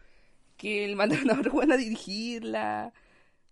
que 0.56 0.84
el 0.84 0.96
mandaron 0.96 1.30
a 1.30 1.34
otro 1.40 1.52
weón 1.52 1.72
a 1.72 1.76
dirigirla. 1.76 2.92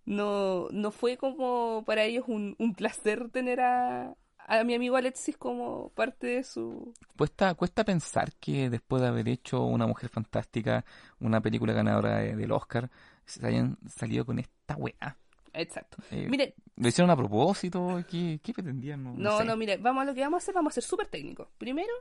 No, 0.05 0.69
no 0.73 0.91
fue 0.91 1.17
como 1.17 1.85
para 1.87 2.05
ellos 2.05 2.25
un, 2.27 2.57
un 2.59 2.75
placer 2.75 3.31
tener 3.31 3.61
a, 3.61 4.17
a 4.39 4.65
mi 4.65 4.75
amigo 4.75 4.97
Alexis 4.97 5.37
como 5.37 5.91
parte 5.91 6.27
de 6.27 6.45
su... 6.45 6.93
Cuesta, 7.17 7.55
cuesta 7.55 7.85
pensar 7.85 8.33
que 8.41 8.69
después 8.69 9.01
de 9.03 9.09
haber 9.09 9.29
hecho 9.29 9.65
Una 9.65 9.87
Mujer 9.87 10.09
Fantástica, 10.09 10.85
una 11.21 11.41
película 11.41 11.73
ganadora 11.73 12.19
de- 12.19 12.35
del 12.35 12.51
Oscar, 12.53 12.91
se 13.27 13.47
hayan 13.47 13.79
salido 13.89 14.27
con 14.27 14.41
esta 14.41 14.77
weá. 14.77 15.17
Exacto. 15.55 15.99
Eh, 16.11 16.27
Mire, 16.29 16.55
¿Lo 16.77 16.89
hicieron 16.89 17.11
a 17.11 17.17
propósito? 17.17 18.03
¿Qué, 18.11 18.41
qué 18.43 18.53
pretendían? 18.53 19.03
No, 19.05 19.15
no, 19.15 19.39
sé. 19.39 19.45
no, 19.45 19.57
mire, 19.57 19.77
vamos 19.77 20.03
a 20.03 20.05
lo 20.07 20.15
que 20.15 20.21
vamos 20.23 20.37
a 20.37 20.43
hacer, 20.43 20.55
vamos 20.55 20.73
a 20.73 20.75
ser 20.75 20.85
súper 20.85 21.09
técnicos. 21.09 21.49
Primero, 21.59 21.93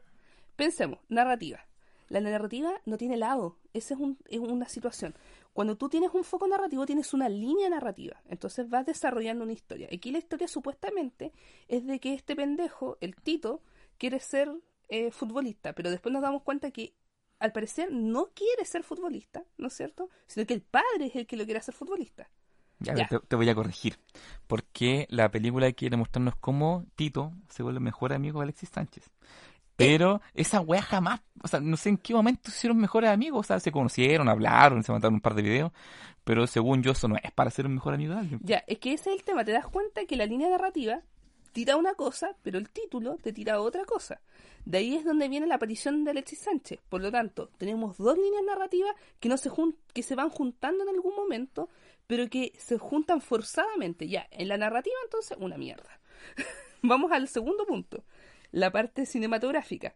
pensemos, 0.55 0.99
narrativa. 1.09 1.59
La 2.09 2.19
narrativa 2.19 2.73
no 2.85 2.97
tiene 2.97 3.15
lado, 3.15 3.57
esa 3.73 3.93
es, 3.93 3.99
un- 3.99 4.17
es 4.29 4.39
una 4.39 4.67
situación. 4.67 5.15
Cuando 5.53 5.77
tú 5.77 5.87
tienes 5.89 6.11
un 6.13 6.23
foco 6.25 6.45
narrativo, 6.47 6.85
tienes 6.85 7.13
una 7.13 7.29
línea 7.29 7.69
narrativa, 7.69 8.21
entonces 8.29 8.69
vas 8.69 8.85
desarrollando 8.85 9.43
una 9.43 9.53
historia. 9.53 9.87
Aquí 9.93 10.11
la 10.11 10.17
historia 10.17 10.47
supuestamente 10.49 11.31
es 11.69 11.85
de 11.85 11.99
que 11.99 12.13
este 12.13 12.35
pendejo, 12.35 12.97
el 13.01 13.15
Tito, 13.15 13.61
quiere 13.97 14.19
ser 14.19 14.49
eh, 14.89 15.11
futbolista, 15.11 15.73
pero 15.73 15.89
después 15.89 16.11
nos 16.11 16.21
damos 16.21 16.43
cuenta 16.43 16.71
que 16.71 16.93
al 17.39 17.53
parecer 17.53 17.91
no 17.91 18.27
quiere 18.33 18.65
ser 18.65 18.83
futbolista, 18.83 19.43
¿no 19.57 19.67
es 19.67 19.73
cierto? 19.73 20.09
Sino 20.27 20.45
que 20.45 20.53
el 20.53 20.61
padre 20.61 21.05
es 21.07 21.15
el 21.15 21.25
que 21.27 21.37
lo 21.37 21.45
quiere 21.45 21.59
hacer 21.59 21.73
futbolista. 21.73 22.29
Ya, 22.82 22.96
Ya. 22.96 23.08
Te, 23.08 23.20
te 23.20 23.36
voy 23.36 23.48
a 23.50 23.56
corregir. 23.56 23.98
Porque 24.48 25.08
la 25.10 25.30
película 25.32 25.72
quiere 25.72 25.98
mostrarnos 25.98 26.36
cómo 26.36 26.86
Tito 26.96 27.32
se 27.50 27.63
vuelve 27.63 27.80
mejor 27.80 28.12
amigo 28.13 28.39
de 28.39 28.44
Alexis 28.44 28.70
Sánchez. 28.70 29.10
Pero 29.76 30.22
esa 30.36 30.62
wea 30.62 30.82
jamás, 30.82 31.22
o 31.41 31.48
sea, 31.48 31.60
no 31.60 31.76
sé 31.76 31.89
en 31.89 31.98
qué 31.98 32.13
momento 32.13 32.52
se 32.52 32.58
hicieron 32.58 32.78
mejores 32.78 33.10
amigos, 33.10 33.39
o 33.39 33.44
sea, 33.48 33.60
se 33.60 33.72
conocieron, 33.72 34.30
hablaron, 34.30 34.84
se 34.84 34.91
mandaron 34.91 35.15
un 35.15 35.22
par 35.22 35.34
de 35.34 35.41
videos, 35.41 35.72
pero 36.24 36.46
según 36.46 36.84
yo 36.84 36.91
eso 36.91 37.08
no 37.08 37.15
es 37.15 37.32
para 37.32 37.50
ser 37.50 37.65
un 37.65 37.74
mejor 37.76 37.94
amigo 37.96 38.13
de 38.13 38.20
alguien. 38.20 38.39
Ya, 38.44 38.63
es 38.67 38.78
que 38.78 38.94
ese 38.94 39.10
es 39.12 39.20
el 39.20 39.24
tema. 39.26 39.44
Te 39.44 39.52
das 39.52 39.65
cuenta 39.67 40.06
que 40.06 40.15
la 40.17 40.28
línea 40.28 40.50
narrativa 40.50 41.02
tira 41.52 41.78
una 41.78 41.96
cosa, 41.96 42.36
pero 42.44 42.60
el 42.60 42.70
título 42.70 43.17
te 43.17 43.34
tira 43.34 43.60
otra 43.60 43.84
cosa. 43.86 44.22
De 44.65 44.78
ahí 44.78 44.94
es 44.96 45.04
donde 45.04 45.28
viene 45.28 45.48
la 45.48 45.56
aparición 45.56 46.04
de 46.04 46.12
Alexis 46.12 46.39
Sánchez. 46.39 46.80
Por 46.88 47.02
lo 47.02 47.12
tanto, 47.12 47.50
tenemos 47.58 47.98
dos 47.98 48.15
líneas 48.15 48.44
narrativas 48.46 48.94
que 49.20 49.30
no 49.30 49.38
se 49.38 49.50
jun- 49.50 49.76
que 49.94 50.04
se 50.04 50.13
van 50.13 50.30
juntando 50.30 50.84
en 50.84 50.89
algún 50.89 51.15
momento, 51.15 51.70
pero 52.12 52.30
que 52.30 52.52
se 52.58 52.78
juntan 52.78 53.21
forzadamente. 53.21 54.10
Ya, 54.10 54.28
en 54.32 54.50
la 54.50 54.58
narrativa 54.58 54.97
entonces, 55.06 55.38
una 55.39 55.56
mierda. 55.58 56.02
Vamos 56.82 57.10
al 57.13 57.30
segundo 57.30 57.65
punto, 57.65 58.04
la 58.52 58.69
parte 58.69 59.06
cinematográfica. 59.06 59.95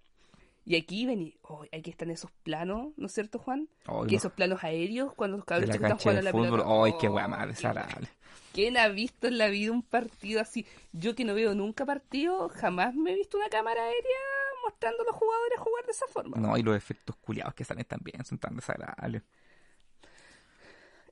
Y 0.64 0.78
aquí 0.78 1.06
vení, 1.06 1.38
oh, 1.42 1.66
aquí 1.74 1.90
están 1.90 2.12
esos 2.12 2.32
planos, 2.44 2.94
¿no 2.96 3.08
es 3.08 3.12
cierto, 3.12 3.38
Juan? 3.38 3.68
Ay, 3.86 4.06
que 4.08 4.12
no. 4.14 4.18
esos 4.18 4.32
planos 4.32 4.64
aéreos 4.64 5.14
cuando 5.14 5.36
los 5.36 5.46
cabros 5.46 5.70
están 5.70 5.98
jugando 5.98 6.14
de 6.14 6.20
a 6.20 6.22
la 6.22 6.32
fútbol, 6.32 6.62
pelota. 6.62 6.84
ay, 6.86 6.94
qué 7.02 7.10
Oh, 7.10 7.14
más 7.28 7.42
qué 7.42 7.48
desagradable. 7.48 8.08
¿Quién 8.54 8.78
ha 8.78 8.88
visto 8.88 9.28
en 9.28 9.38
la 9.38 9.50
vida 9.50 9.74
un 9.74 9.84
partido 9.84 10.40
así? 10.40 10.66
Yo 10.94 11.16
que 11.16 11.26
no 11.26 11.34
veo 11.34 11.54
nunca 11.54 11.86
partido, 11.86 12.48
jamás 12.48 12.96
me 12.96 13.12
he 13.12 13.16
visto 13.16 13.36
una 13.38 13.50
cámara 13.50 13.84
aérea 13.84 14.20
mostrando 14.64 15.04
a 15.04 15.06
los 15.06 15.16
jugadores 15.18 15.60
jugar 15.60 15.86
de 15.86 15.92
esa 15.92 16.08
forma. 16.08 16.38
No, 16.38 16.58
y 16.58 16.64
los 16.64 16.78
efectos 16.78 17.18
culiados 17.18 17.54
que 17.56 17.66
salen 17.66 17.84
también 17.84 18.24
son 18.24 18.38
tan 18.38 18.56
desagradables. 18.56 19.22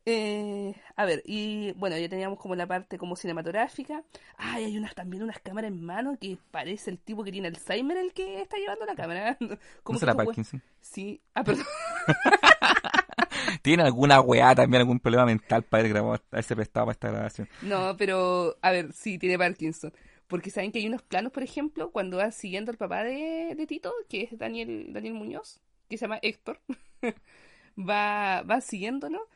Eh, 0.05 0.75
a 0.97 1.05
ver, 1.05 1.23
y 1.25 1.71
bueno, 1.73 1.97
ya 1.97 2.09
teníamos 2.09 2.37
como 2.37 2.55
la 2.55 2.67
parte 2.67 2.97
como 2.97 3.15
cinematográfica. 3.15 4.03
Ay, 4.37 4.65
hay 4.65 4.77
unas 4.77 4.93
también 4.95 5.23
unas 5.23 5.39
cámaras 5.39 5.71
en 5.71 5.81
mano 5.81 6.17
que 6.19 6.37
parece 6.51 6.91
el 6.91 6.99
tipo 6.99 7.23
que 7.23 7.31
tiene 7.31 7.47
Alzheimer 7.47 7.95
el 7.97 8.11
que 8.13 8.41
está 8.41 8.57
llevando 8.57 8.85
la 8.85 8.95
cámara. 8.95 9.37
¿Cómo 9.83 9.97
será 9.99 10.13
hue- 10.13 10.25
Parkinson? 10.25 10.61
Sí, 10.81 11.21
ah, 11.33 11.43
perdón. 11.43 11.65
¿Tiene 13.61 13.83
alguna 13.83 14.19
weá 14.21 14.53
también, 14.55 14.81
algún 14.81 14.99
problema 14.99 15.25
mental 15.25 15.63
para 15.63 15.81
haber 15.81 15.93
grabado, 15.93 16.21
haberse 16.31 16.55
prestado 16.55 16.85
para 16.87 16.93
esta 16.93 17.09
grabación? 17.11 17.47
No, 17.61 17.95
pero 17.97 18.57
a 18.61 18.71
ver, 18.71 18.91
sí, 18.93 19.17
tiene 19.17 19.37
Parkinson. 19.37 19.93
Porque 20.27 20.49
saben 20.49 20.71
que 20.71 20.79
hay 20.79 20.87
unos 20.87 21.01
planos, 21.01 21.31
por 21.31 21.43
ejemplo, 21.43 21.91
cuando 21.91 22.17
van 22.17 22.31
siguiendo 22.31 22.71
al 22.71 22.77
papá 22.77 23.03
de, 23.03 23.53
de 23.55 23.67
Tito, 23.67 23.93
que 24.09 24.23
es 24.23 24.37
Daniel, 24.37 24.87
Daniel 24.91 25.13
Muñoz, 25.13 25.59
que 25.89 25.97
se 25.97 26.05
llama 26.05 26.19
Héctor, 26.21 26.59
va, 27.77 28.41
van 28.43 28.61
siguiéndolo. 28.61 29.27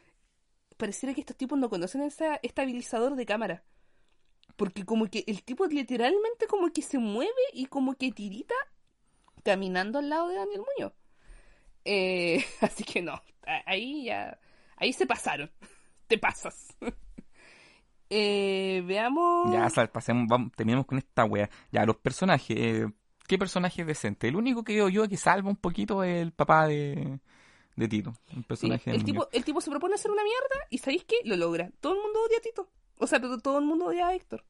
Pareciera 0.78 1.14
que 1.14 1.22
estos 1.22 1.36
tipos 1.36 1.58
no 1.58 1.70
conocen 1.70 2.02
ese 2.04 2.40
estabilizador 2.44 3.16
de 3.16 3.26
cámara. 3.26 3.64
Porque 4.56 4.86
como 4.86 5.08
que 5.08 5.24
el 5.28 5.44
tipo 5.44 5.66
literalmente 5.66 6.48
como 6.48 6.72
que 6.72 6.82
se 6.82 6.98
mueve 6.98 7.32
y 7.54 7.66
como 7.66 7.96
que 7.96 8.12
tirita 8.12 8.56
caminando 9.44 10.00
al 10.00 10.10
lado 10.10 10.30
de 10.30 10.36
Daniel 10.36 10.62
Muñoz. 10.62 10.94
Eh, 11.86 12.44
así 12.62 12.84
que 12.84 13.02
no, 13.02 13.22
ahí 13.66 14.06
ya, 14.06 14.40
ahí 14.76 14.94
se 14.94 15.06
pasaron. 15.06 15.52
Te 16.08 16.18
pasas. 16.18 16.76
Eh, 18.10 18.84
veamos. 18.86 19.52
Ya, 19.52 19.68
pasemos, 19.90 20.28
vamos, 20.30 20.54
terminemos 20.56 20.86
con 20.86 20.98
esta 20.98 21.26
wea. 21.26 21.50
Ya, 21.74 21.86
los 21.86 21.98
personajes. 21.98 22.56
eh, 22.58 22.88
¿Qué 23.28 23.38
personaje 23.38 23.82
es 23.82 23.88
decente? 23.88 24.30
El 24.30 24.38
único 24.38 24.64
que 24.64 24.76
veo 24.76 24.88
yo 24.88 25.10
que 25.10 25.18
salva 25.18 25.50
un 25.50 25.58
poquito 25.58 26.06
es 26.06 26.22
el 26.22 26.32
papá 26.32 26.68
de, 26.68 27.20
de 27.78 27.88
Tito. 27.88 28.14
Un 28.36 28.44
personaje 28.44 28.92
el, 28.92 29.06
tipo, 29.06 29.30
el 29.32 29.46
tipo 29.46 29.62
se 29.62 29.70
propone 29.70 29.96
hacer 29.96 30.12
una 30.12 30.24
mierda 30.24 30.68
y 30.70 30.80
¿sabéis 30.80 31.06
qué? 31.06 31.16
Lo 31.24 31.38
logra. 31.38 31.72
Todo 31.80 31.94
el 31.96 32.02
mundo 32.02 32.20
odia 32.28 32.40
a 32.40 32.42
Tito. 32.42 32.68
O 32.98 33.08
sea, 33.08 33.20
pero 33.22 33.38
todo 33.38 33.60
el 33.60 33.66
mundo 33.66 33.86
odia 33.86 34.08
a 34.08 34.16
Héctor. 34.16 34.44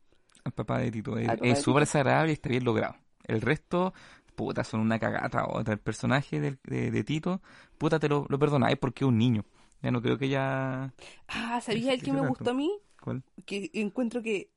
El 0.44 0.52
papá 0.54 0.80
de 0.80 0.90
Tito. 0.92 1.18
Es 1.18 1.62
súper 1.62 1.82
desagradable 1.82 2.32
y 2.32 2.34
está 2.34 2.50
bien 2.50 2.64
logrado. 2.64 2.96
El 3.26 3.42
resto, 3.42 3.94
puta, 4.36 4.64
son 4.64 4.80
una 4.80 4.98
cagata 4.98 5.46
otra. 5.48 5.74
El 5.74 5.80
personaje 5.80 6.40
del- 6.40 6.58
de, 6.64 6.90
de 6.90 7.04
Tito, 7.04 7.42
puta, 7.78 8.00
te 8.00 8.08
lo, 8.08 8.26
lo 8.30 8.40
perdonáis 8.40 8.78
porque 8.78 9.04
es 9.04 9.10
un 9.10 9.18
niño. 9.18 9.44
Ya 9.84 9.92
no 9.92 10.02
creo 10.02 10.18
que 10.18 10.30
ya... 10.30 10.94
Ah, 11.28 11.62
¿sabías 11.62 11.94
el 11.96 12.02
que 12.02 12.12
me 12.14 12.26
gustó 12.28 12.52
a 12.52 12.54
mí? 12.54 12.72
¿Cuál? 13.02 13.24
Que 13.46 13.70
encuentro 13.74 14.24
que, 14.24 14.50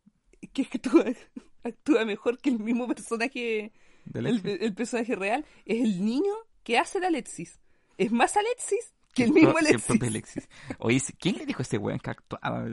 que 0.53 0.63
actúa, 0.63 1.05
actúa 1.65 2.05
mejor 2.07 2.39
que 2.39 2.51
el 2.51 2.59
mismo 2.61 2.87
personaje, 2.87 3.73
¿De 4.07 4.21
el, 4.21 4.27
Alexis? 4.29 4.59
el 4.63 4.75
personaje 4.75 5.17
real. 5.17 5.45
Es 5.67 5.83
el 5.85 6.05
niño 6.05 6.33
que 6.63 6.79
hace 6.79 7.01
de 7.01 7.09
Alexis. 7.09 7.60
Es 8.01 8.11
más 8.13 8.37
Alexis 8.37 8.93
que 9.15 9.25
el 9.25 9.33
mismo 9.35 9.57
Alexis. 9.59 9.85
propio 9.85 10.09
Alexis. 10.09 10.49
Oye, 10.79 11.01
¿quién 11.19 11.37
le 11.37 11.47
dijo 11.47 11.61
a 11.61 11.63
ese 11.63 11.79
weón 11.79 11.99
que 11.99 12.11
actuaba? 12.11 12.65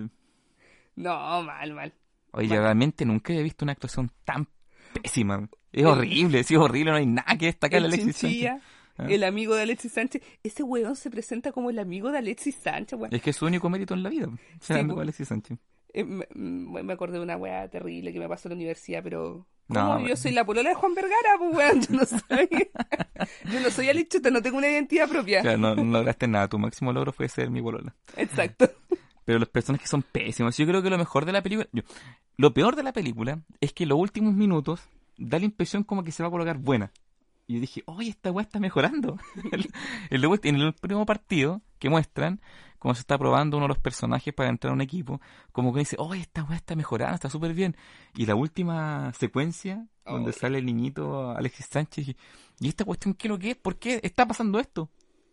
No, 0.95 1.43
mal, 1.43 1.73
mal. 1.73 1.93
Oye, 2.31 2.59
realmente 2.59 3.05
nunca 3.05 3.33
he 3.33 3.43
visto 3.43 3.65
una 3.65 3.73
actuación 3.73 4.11
tan 4.23 4.47
pésima. 4.93 5.49
Es 5.71 5.85
horrible, 5.85 6.43
sí, 6.43 6.55
es 6.55 6.59
horrible, 6.59 6.91
no 6.91 6.97
hay 6.97 7.05
nada 7.05 7.37
que 7.37 7.47
destacar 7.47 7.81
de 7.81 7.87
El 7.87 7.93
Alexis 7.93 8.15
Sánchez. 8.17 8.51
Ah. 8.99 9.05
el 9.09 9.23
amigo 9.23 9.53
de 9.53 9.61
Alexis 9.63 9.91
Sánchez. 9.91 10.23
Ese 10.43 10.63
weón 10.63 10.95
se 10.95 11.11
presenta 11.11 11.51
como 11.51 11.69
el 11.69 11.77
amigo 11.77 12.11
de 12.11 12.17
Alexis 12.17 12.55
Sánchez, 12.55 12.97
weón. 12.97 13.13
Es 13.13 13.21
que 13.21 13.29
es 13.29 13.35
su 13.35 13.45
único 13.45 13.69
mérito 13.69 13.93
en 13.93 14.01
la 14.03 14.09
vida, 14.09 14.27
ser 14.59 14.77
Sí, 14.77 14.79
amigo 14.81 14.95
de 14.95 15.03
Alexis 15.03 15.27
Sánchez. 15.27 15.57
Eh, 15.93 16.03
me, 16.03 16.83
me 16.83 16.93
acordé 16.93 17.17
de 17.17 17.23
una 17.23 17.37
weá 17.37 17.67
terrible 17.69 18.13
que 18.13 18.19
me 18.19 18.27
pasó 18.29 18.47
en 18.47 18.51
la 18.51 18.55
universidad, 18.57 19.01
pero. 19.03 19.47
No, 19.69 19.99
Yo 20.07 20.15
soy 20.15 20.31
la 20.31 20.45
polola 20.45 20.69
de 20.69 20.75
Juan 20.75 20.93
Vergara, 20.93 21.35
pues 21.39 21.55
weón. 21.55 21.81
Yo 21.81 21.95
no 21.97 22.05
soy. 22.05 22.49
yo 23.51 23.59
no 23.59 23.69
soy 23.69 23.89
Alichuta, 23.89 24.29
no 24.29 24.41
tengo 24.41 24.57
una 24.57 24.69
identidad 24.69 25.09
propia. 25.09 25.41
Claro, 25.41 25.57
no, 25.57 25.75
no 25.75 25.83
lograste 25.99 26.27
nada, 26.27 26.47
tu 26.47 26.57
máximo 26.57 26.93
logro 26.93 27.11
fue 27.11 27.27
ser 27.27 27.49
mi 27.49 27.59
bolola. 27.59 27.93
Exacto. 28.15 28.69
Pero 29.25 29.39
los 29.39 29.49
personajes 29.49 29.89
son 29.89 30.03
pésimos. 30.03 30.55
Yo 30.55 30.65
creo 30.65 30.81
que 30.81 30.89
lo 30.89 30.97
mejor 30.97 31.25
de 31.25 31.33
la 31.33 31.41
película. 31.41 31.67
yo- 31.73 31.83
lo 32.37 32.53
peor 32.53 32.75
de 32.77 32.83
la 32.83 32.93
película 32.93 33.41
es 33.59 33.73
que 33.73 33.85
los 33.85 33.99
últimos 33.99 34.33
minutos 34.33 34.81
da 35.17 35.37
la 35.39 35.45
impresión 35.45 35.83
como 35.83 36.03
que 36.03 36.11
se 36.13 36.23
va 36.23 36.27
a 36.29 36.31
colocar 36.31 36.57
buena. 36.59 36.91
Y 37.45 37.55
yo 37.55 37.59
dije, 37.61 37.83
oye, 37.87 38.09
esta 38.09 38.31
weá 38.31 38.43
está 38.43 38.59
mejorando. 38.61 39.17
en 39.43 39.53
el- 40.21 40.39
en 40.43 40.55
el 40.55 40.65
último 40.67 41.05
partido 41.05 41.61
que 41.79 41.89
muestran, 41.89 42.39
como 42.87 42.95
se 42.95 43.01
está 43.01 43.17
probando 43.17 43.57
uno 43.57 43.65
de 43.65 43.67
los 43.67 43.79
personajes 43.79 44.33
para 44.33 44.47
entrar 44.47 44.71
a 44.71 44.73
un 44.73 44.79
equipo, 44.79 45.19
como 45.51 45.73
que 45.73 45.79
dice, 45.79 45.97
oye, 45.99 46.21
esta 46.21 46.41
weá 46.45 46.55
está 46.55 46.73
mejorando, 46.73 47.15
está 47.15 47.29
súper 47.29 47.53
bien. 47.53 47.75
Y 48.15 48.25
la 48.25 48.33
última 48.35 49.11
secuencia, 49.11 49.85
donde 50.05 50.29
Oh. 50.29 50.33
sale 50.33 50.59
el 50.59 50.65
niñito 50.65 51.31
Alexis 51.31 51.65
Sánchez, 51.65 52.05
dije, 52.07 52.17
¿y 52.61 52.69
esta 52.69 52.85
cuestión 52.85 53.13
qué 53.13 53.27
es 53.27 53.29
lo 53.29 53.37
que 53.39 53.49
es? 53.51 53.55
¿Por 53.57 53.77
qué 53.77 53.99
está 54.03 54.25
pasando 54.25 54.57
esto? 54.57 54.89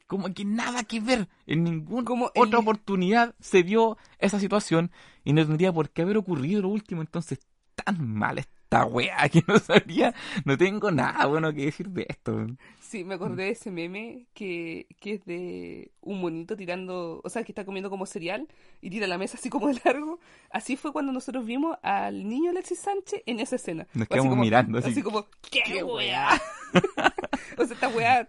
Como 0.09 0.35
que 0.35 0.45
nada 0.45 0.83
que 0.83 0.99
ver. 1.01 1.29
En 1.47 1.63
ninguna 1.63 2.05
Como 2.05 2.33
el- 2.35 2.43
otra 2.43 2.59
oportunidad 2.59 3.37
se 3.39 3.63
dio 3.63 3.99
esa 4.19 4.41
situación 4.41 4.91
y 5.23 5.33
no 5.33 5.47
tendría 5.47 5.73
por 5.73 5.91
qué 5.91 6.03
haber 6.03 6.17
ocurrido 6.17 6.61
lo 6.63 6.71
último. 6.71 7.03
Entonces, 7.03 7.39
tan 7.77 8.05
mal 8.05 8.39
esta 8.75 8.87
weá 8.87 9.29
que 9.29 9.43
no 9.47 9.59
sabía, 9.59 10.15
no 10.45 10.57
tengo 10.59 10.91
nada 10.91 11.27
bueno 11.27 11.53
que 11.53 11.67
decir 11.67 11.89
de 11.91 12.07
esto. 12.09 12.47
Sí, 12.81 13.05
me 13.05 13.15
acordé 13.15 13.45
de 13.45 13.51
ese 13.51 13.71
meme 13.71 14.27
que, 14.35 14.87
que 15.01 15.15
es 15.15 15.25
de 15.25 15.91
un 16.01 16.21
monito 16.21 16.57
tirando, 16.57 17.21
o 17.25 17.29
sea, 17.29 17.43
que 17.45 17.53
está 17.53 17.65
comiendo 17.65 17.91
como 17.91 18.07
cereal 18.07 18.47
y 18.81 18.91
tira 18.91 19.07
la 19.07 19.19
mesa 19.19 19.37
así 19.37 19.49
como 19.51 19.69
de 19.69 19.81
largo. 19.85 20.19
Así 20.51 20.77
fue 20.77 20.93
cuando 20.93 21.13
nosotros 21.13 21.45
vimos 21.47 21.77
al 21.83 22.29
niño 22.29 22.51
Alexis 22.51 22.79
Sánchez 22.81 23.23
en 23.27 23.41
esa 23.41 23.57
escena. 23.57 23.87
Nos 23.95 24.03
Así 24.03 24.09
quedamos 24.11 24.31
como- 24.31 24.43
mirando, 24.43 24.79
así, 24.79 24.91
Así 24.91 25.03
como, 25.03 25.27
¡qué, 25.51 25.61
"¿Qué 25.65 25.83
weá! 25.83 26.29
o 27.59 27.65
sea, 27.65 27.75
esta 27.75 27.89
weá 27.89 28.29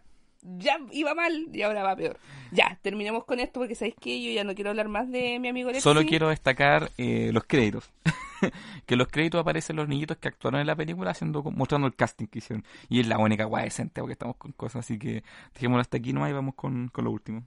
ya 0.57 0.77
iba 0.91 1.13
mal 1.15 1.47
y 1.51 1.61
ahora 1.61 1.83
va 1.83 1.95
peor. 1.95 2.17
Ya, 2.51 2.77
terminemos 2.81 3.25
con 3.25 3.39
esto 3.39 3.59
porque 3.59 3.75
sabéis 3.75 3.95
que 3.99 4.21
yo 4.23 4.31
ya 4.31 4.43
no 4.43 4.53
quiero 4.55 4.69
hablar 4.69 4.87
más 4.87 5.09
de 5.11 5.39
mi 5.39 5.47
amigo 5.49 5.69
Alexis. 5.69 5.83
Solo 5.83 6.03
quiero 6.05 6.29
destacar 6.29 6.91
eh, 6.97 7.31
los 7.33 7.43
créditos. 7.45 7.91
que 8.85 8.95
los 8.95 9.07
créditos 9.07 9.41
aparecen 9.41 9.75
los 9.75 9.87
niñitos 9.87 10.17
que 10.17 10.27
actuaron 10.27 10.61
en 10.61 10.67
la 10.67 10.75
película 10.75 11.11
haciendo 11.11 11.41
mostrando 11.43 11.87
el 11.87 11.95
casting 11.95 12.27
que 12.27 12.39
hicieron. 12.39 12.63
Y 12.89 12.99
es 12.99 13.07
la 13.07 13.17
única 13.17 13.45
guay 13.45 13.65
decente 13.65 14.01
porque 14.01 14.13
estamos 14.13 14.35
con 14.37 14.51
cosas. 14.51 14.85
Así 14.85 14.99
que 14.99 15.23
dejémoslo 15.53 15.81
hasta 15.81 15.97
aquí 15.97 16.13
nomás 16.13 16.29
y 16.29 16.33
vamos 16.33 16.55
con, 16.55 16.87
con 16.89 17.05
lo 17.05 17.11
último. 17.11 17.43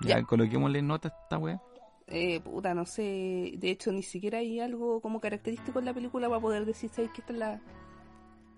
Ya, 0.00 0.18
Ya. 0.18 0.22
coloquémosle 0.24 0.82
nota 0.82 1.08
a 1.08 1.22
esta 1.22 1.38
wea. 1.38 1.60
Eh, 2.08 2.40
puta, 2.40 2.72
no 2.74 2.86
sé. 2.86 3.52
De 3.56 3.70
hecho, 3.70 3.90
ni 3.92 4.02
siquiera 4.02 4.38
hay 4.38 4.60
algo 4.60 5.00
como 5.00 5.20
característico 5.20 5.78
en 5.80 5.86
la 5.86 5.94
película 5.94 6.28
para 6.28 6.40
poder 6.40 6.64
decir, 6.64 6.88
¿sabéis 6.90 7.10
que 7.12 7.20
esta 7.20 7.32
es 7.32 7.38
la. 7.38 7.60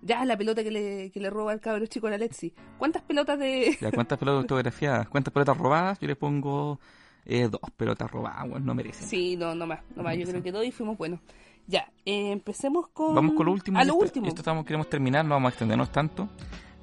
Ya, 0.03 0.25
la 0.25 0.37
pelota 0.37 0.63
que 0.63 0.71
le, 0.71 1.11
que 1.11 1.21
le 1.21 1.31
roba 1.31 1.53
el 1.53 1.61
cabro 1.61 1.87
chico 1.87 2.07
a 2.07 2.11
la 2.11 2.19
Lexi. 2.19 2.53
¿Cuántas 2.79 3.03
pelotas 3.03 3.39
de.? 3.39 3.77
Ya, 3.81 3.91
¿cuántas 3.91 4.19
pelotas 4.19 4.43
autografiadas? 4.43 5.09
¿Cuántas 5.09 5.33
pelotas 5.33 5.57
robadas? 5.57 5.99
Yo 5.99 6.07
le 6.07 6.17
pongo 6.17 6.79
eh, 7.25 7.49
dos 7.49 7.61
pelotas 7.77 8.11
robadas, 8.11 8.49
weón, 8.49 8.65
no 8.65 8.75
merecen. 8.75 9.09
Sí, 9.09 9.37
no, 9.37 9.55
no 9.55 9.67
más. 9.67 9.81
No 9.97 10.03
más. 10.03 10.17
Yo 10.17 10.27
creo 10.27 10.43
que 10.43 10.53
dos 10.53 10.65
y 10.65 10.71
fuimos 10.71 10.97
buenos. 10.97 11.21
Ya, 11.67 11.91
eh, 12.07 12.33
empecemos 12.33 12.89
con. 12.89 13.15
Vamos 13.15 13.35
con 13.35 13.47
lo 13.47 13.53
último. 13.53 13.79
A 13.79 13.83
y 13.83 13.87
lo 13.87 13.95
esto, 13.95 14.05
último. 14.05 14.27
Esto 14.29 14.41
estamos, 14.41 14.65
queremos 14.65 14.89
terminar, 14.89 15.25
no 15.25 15.35
vamos 15.35 15.49
a 15.49 15.51
extendernos 15.51 15.91
tanto. 15.91 16.29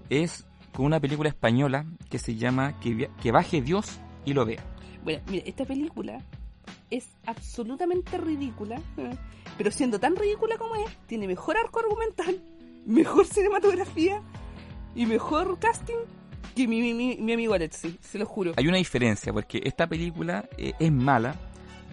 Es 0.09 0.45
con 0.73 0.85
una 0.85 0.99
película 0.99 1.29
española 1.29 1.85
que 2.09 2.19
se 2.19 2.35
llama 2.35 2.79
Que, 2.79 3.09
que 3.21 3.31
baje 3.31 3.61
Dios 3.61 3.99
y 4.25 4.33
lo 4.33 4.45
vea. 4.45 4.63
Bueno, 5.03 5.23
mira, 5.29 5.43
esta 5.47 5.65
película 5.65 6.19
es 6.89 7.09
absolutamente 7.25 8.17
ridícula, 8.17 8.81
¿eh? 8.97 9.15
pero 9.57 9.71
siendo 9.71 9.99
tan 9.99 10.15
ridícula 10.15 10.57
como 10.57 10.75
es, 10.75 10.95
tiene 11.07 11.27
mejor 11.27 11.57
arco 11.57 11.79
argumental, 11.79 12.41
mejor 12.85 13.25
cinematografía 13.25 14.21
y 14.95 15.05
mejor 15.05 15.59
casting 15.59 15.97
que 16.55 16.67
mi, 16.67 16.81
mi, 16.81 16.93
mi, 16.93 17.17
mi 17.17 17.33
amigo 17.33 17.53
Alexi, 17.53 17.97
se 18.01 18.17
lo 18.17 18.25
juro. 18.25 18.53
Hay 18.55 18.67
una 18.67 18.77
diferencia, 18.77 19.33
porque 19.33 19.61
esta 19.63 19.87
película 19.87 20.47
eh, 20.57 20.73
es 20.79 20.91
mala, 20.91 21.35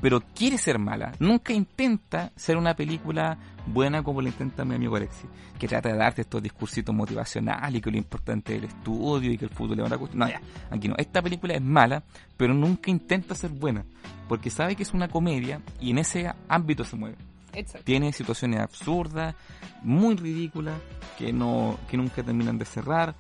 pero 0.01 0.21
quiere 0.35 0.57
ser 0.57 0.79
mala. 0.79 1.13
Nunca 1.19 1.53
intenta 1.53 2.33
ser 2.37 2.57
una 2.57 2.75
película 2.75 3.39
buena 3.67 4.03
como 4.03 4.23
lo 4.23 4.29
intenta 4.29 4.65
mi 4.65 4.77
amigo 4.77 4.97
Alexis, 4.97 5.27
que 5.59 5.67
trata 5.67 5.89
de 5.89 5.97
darte 5.97 6.23
estos 6.23 6.43
discursitos 6.43 6.95
motivacionales 6.95 7.79
y 7.79 7.81
que 7.81 7.91
lo 7.91 7.97
importante 7.97 8.55
es 8.55 8.63
el 8.63 8.69
estudio 8.69 9.33
y 9.33 9.39
que 9.39 9.47
el 9.47 9.51
fútbol 9.51 9.81
es 9.81 9.87
una 9.87 9.99
cuestión. 9.99 10.21
No, 10.21 10.29
ya, 10.29 10.41
aquí 10.71 10.89
no. 10.89 10.95
Esta 10.97 11.23
película 11.23 11.55
es 11.55 11.63
mala, 11.63 12.05
pero 12.37 12.55
nunca 12.55 12.91
intenta 12.91 13.35
ser 13.35 13.51
buena, 13.51 13.85
porque 14.29 14.51
sabe 14.51 14.77
que 14.77 14.85
es 14.85 14.95
una 14.95 15.09
comedia 15.09 15.61
y 15.81 15.91
en 15.91 15.99
ese 15.99 16.33
ámbito 16.49 16.85
se 16.85 16.97
mueve. 16.97 17.17
Exacto. 17.55 17.85
Tiene 17.85 18.13
situaciones 18.13 18.61
absurdas, 18.61 19.35
muy 19.83 20.17
ridículas, 20.17 20.75
que 21.19 21.33
no 21.33 21.79
que 21.91 21.97
nunca 21.97 22.23
terminan 22.23 22.59
de 22.59 22.65
cerrar. 22.65 23.15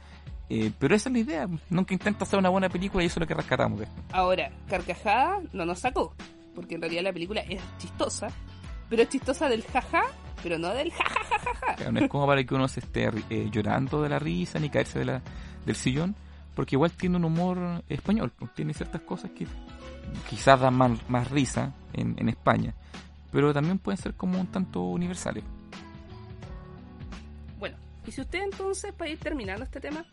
eh, 0.48 0.70
pero 0.78 0.94
esa 0.94 1.08
es 1.08 1.12
la 1.12 1.18
idea. 1.18 1.48
Nunca 1.70 1.94
intenta 1.94 2.24
hacer 2.24 2.38
una 2.38 2.48
buena 2.48 2.68
película 2.68 3.02
y 3.02 3.06
eso 3.06 3.14
es 3.14 3.20
lo 3.20 3.26
que 3.26 3.34
rescatamos 3.34 3.80
de. 3.80 3.88
Ahora, 4.12 4.50
carcajada 4.68 5.40
no 5.52 5.64
nos 5.64 5.78
sacó, 5.80 6.14
porque 6.54 6.74
en 6.76 6.82
realidad 6.82 7.02
la 7.02 7.12
película 7.12 7.40
es 7.42 7.60
chistosa, 7.78 8.28
pero 8.88 9.02
es 9.02 9.08
chistosa 9.08 9.48
del 9.48 9.62
jaja, 9.64 10.02
pero 10.42 10.58
no 10.58 10.68
del 10.74 10.90
jajajajaja. 10.92 11.74
Claro, 11.76 11.92
No 11.92 12.00
es 12.00 12.08
como 12.10 12.26
para 12.26 12.42
que 12.44 12.54
uno 12.54 12.68
se 12.68 12.80
esté 12.80 13.10
eh, 13.30 13.48
llorando 13.50 14.02
de 14.02 14.08
la 14.08 14.18
risa 14.18 14.58
ni 14.58 14.68
caerse 14.70 14.98
de 14.98 15.04
la, 15.06 15.22
del 15.64 15.76
sillón, 15.76 16.14
porque 16.54 16.74
igual 16.76 16.90
tiene 16.92 17.16
un 17.16 17.24
humor 17.24 17.82
español, 17.88 18.32
tiene 18.54 18.74
ciertas 18.74 19.00
cosas 19.02 19.30
que 19.30 19.46
quizás 20.28 20.60
dan 20.60 20.74
más, 20.74 20.90
más 21.08 21.30
risa 21.30 21.72
en, 21.94 22.14
en 22.18 22.28
España, 22.28 22.74
pero 23.32 23.52
también 23.52 23.78
pueden 23.78 23.98
ser 23.98 24.14
como 24.14 24.38
un 24.38 24.46
tanto 24.46 24.82
universales. 24.82 25.42
Bueno, 27.58 27.76
y 28.06 28.12
si 28.12 28.20
usted 28.20 28.42
entonces, 28.42 28.92
para 28.92 29.10
ir 29.10 29.18
terminando 29.18 29.64
este 29.64 29.80
tema, 29.80 30.04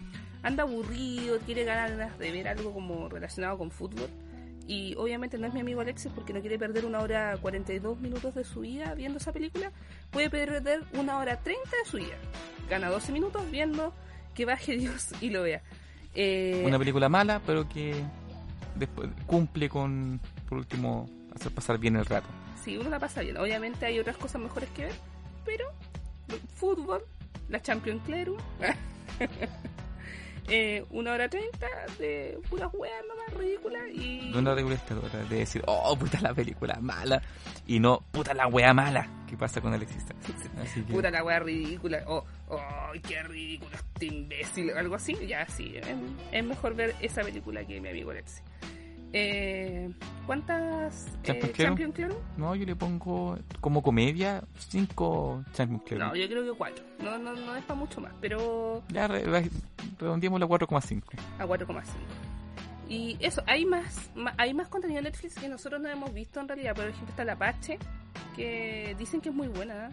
anda 0.42 0.64
aburrido, 0.64 1.38
quiere 1.46 1.66
ganas 1.66 2.18
de 2.18 2.32
ver 2.32 2.48
algo 2.48 2.74
como 2.74 3.10
relacionado 3.10 3.58
con 3.58 3.70
fútbol, 3.70 4.10
y 4.70 4.94
obviamente 4.98 5.40
no 5.40 5.48
es 5.48 5.54
mi 5.56 5.62
amigo 5.62 5.82
Alexis 5.82 6.12
porque 6.14 6.32
no 6.32 6.42
quiere 6.42 6.60
perder 6.60 6.86
una 6.86 7.00
hora 7.00 7.36
42 7.42 8.00
minutos 8.00 8.36
de 8.36 8.44
su 8.44 8.60
vida 8.60 8.94
viendo 8.94 9.18
esa 9.18 9.34
película, 9.34 9.72
puede 10.12 10.30
perder 10.30 10.84
una 10.94 11.18
hora 11.18 11.38
30 11.42 11.70
de 11.84 11.90
su 11.90 11.98
vida. 11.98 12.16
Gana 12.70 12.90
12 12.90 13.12
minutos 13.12 13.50
viendo 13.50 13.92
que 14.36 14.46
baje 14.46 14.74
Dios 14.78 15.10
y 15.22 15.32
lo 15.32 15.42
vea. 15.42 15.64
Eh, 16.14 16.64
Una 16.68 16.78
película 16.78 17.10
mala, 17.10 17.42
pero 17.48 17.68
que 17.68 17.96
después 18.76 19.10
cumple 19.26 19.70
con, 19.70 20.22
por 20.48 20.60
último, 20.60 21.10
hacer 21.36 21.52
pasar 21.52 21.80
bien 21.80 21.96
el 21.96 22.06
rato. 22.06 22.28
Sí, 22.64 22.78
uno 22.78 22.90
la 22.90 23.00
pasa 23.00 23.22
bien. 23.22 23.38
Obviamente 23.38 23.86
hay 23.86 24.00
otras 24.00 24.18
cosas 24.18 24.42
mejores 24.42 24.70
que 24.72 24.86
ver, 24.86 24.96
pero 25.46 25.66
fútbol, 26.56 27.04
la 27.48 27.62
Champions 27.62 28.04
Clerum, 28.06 28.38
eh, 30.50 30.86
una 30.92 31.14
hora 31.14 31.30
treinta 31.30 31.68
de 31.98 32.38
puras 32.50 32.70
weas 32.74 33.04
nomás 33.08 33.34
ridículas 33.34 33.84
y... 33.94 34.30
No 34.32 34.40
una 34.40 34.56
reguladora 34.56 35.24
de 35.30 35.38
decir, 35.38 35.64
oh, 35.66 35.96
puta 35.98 36.20
la 36.22 36.34
película 36.34 36.78
mala, 36.82 37.22
y 37.66 37.80
no, 37.80 38.02
puta 38.12 38.34
la 38.34 38.48
wea 38.48 38.74
mala, 38.74 39.08
que 39.28 39.38
pasa 39.38 39.62
con. 39.62 39.74
Así 39.74 40.84
que, 40.84 40.94
Puta 40.94 41.10
la 41.10 41.24
wea 41.24 41.40
ridícula, 41.40 42.04
oh, 42.08 42.26
oh, 42.50 42.60
qué 43.08 43.24
ridículo 43.24 43.72
este 43.74 44.06
imbécil, 44.08 44.72
algo 44.72 44.96
así, 44.96 45.16
ya 45.28 45.48
sí, 45.48 45.76
es, 45.78 45.88
es 46.32 46.44
mejor 46.44 46.76
ver 46.76 46.96
esa 47.00 47.22
película 47.22 47.66
que 47.66 47.80
mi 47.80 47.90
amigo 47.90 48.12
Alexi. 48.12 48.42
Eh, 49.14 49.92
¿Cuántas 50.28 51.08
Champions 51.24 51.60
eh? 51.60 51.64
Champions 51.64 51.96
Clerum? 51.96 52.18
no, 52.38 52.56
yo 52.56 52.66
le 52.66 52.76
pongo 52.76 53.38
como 53.60 53.82
comedia 53.82 54.44
cinco 54.58 55.44
Champions 55.54 55.84
Club. 55.84 56.00
No, 56.00 56.16
yo 56.16 56.28
creo 56.28 56.44
que 56.52 56.58
cuatro. 56.58 56.84
No, 57.04 57.18
no, 57.18 57.34
no 57.34 57.56
es 57.56 57.64
para 57.64 57.80
mucho 57.80 58.02
más, 58.02 58.14
pero 58.22 58.84
Ya 58.90 59.08
re- 59.08 59.24
re- 59.26 59.50
redondeémoslo 60.00 60.46
a 60.46 60.50
4,5. 60.50 61.02
a 61.40 61.46
4,5. 61.46 61.84
Y 62.88 63.18
eso, 63.20 63.44
hay 63.48 63.66
más, 63.66 64.10
hay 64.38 64.54
más 64.54 64.68
contenido 64.68 65.00
en 65.00 65.06
Netflix 65.06 65.36
que 65.36 65.48
nosotros 65.50 65.82
no 65.82 65.90
hemos 65.90 66.14
visto 66.14 66.40
en 66.40 66.48
realidad. 66.48 66.76
Por 66.76 66.86
ejemplo, 66.86 67.10
está 67.10 67.24
La 67.24 67.34
Apache, 67.34 67.78
que 68.36 68.96
dicen 68.98 69.22
que 69.22 69.30
es 69.30 69.36
muy 69.36 69.48
buena. 69.48 69.88
¿eh? 69.88 69.90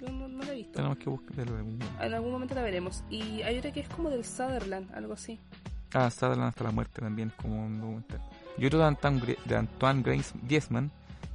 Yo 0.00 0.08
no, 0.10 0.28
no 0.28 0.44
la 0.44 0.52
he 0.52 0.56
visto. 0.56 0.72
Tenemos 0.72 0.98
que 0.98 1.08
buscarlo. 1.08 1.58
En 1.58 2.14
algún 2.14 2.32
momento 2.32 2.54
la 2.54 2.62
veremos. 2.62 3.04
Y 3.10 3.40
hay 3.42 3.58
otra 3.58 3.72
que 3.72 3.80
es 3.80 3.88
como 3.88 4.10
del 4.10 4.24
Sutherland, 4.24 4.90
algo 4.94 5.14
así. 5.14 5.38
Ah, 5.94 6.10
Sutherland 6.10 6.48
hasta 6.50 6.64
la 6.64 6.72
muerte 6.72 7.00
también, 7.00 7.32
como 7.40 7.64
un 7.64 7.80
documental. 7.80 8.20
Y 8.58 8.66
otro 8.66 8.78
de 8.78 8.84
Antoine, 8.86 9.20
Gre- 9.20 9.42
de 9.44 9.56
Antoine 9.56 10.02
Grace 10.02 10.34
Griezmann, 10.42 10.90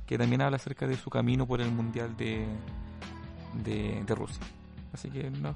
que 0.08 0.18
también 0.18 0.42
habla 0.42 0.58
acerca 0.58 0.88
de 0.88 0.98
su 0.98 1.10
camino 1.10 1.46
por 1.46 1.62
el 1.62 1.72
Mundial 1.72 2.16
de, 2.18 2.46
de, 3.64 4.04
de 4.06 4.16
Rusia. 4.16 4.42
Así 4.94 5.10
que 5.10 5.30
no, 5.30 5.56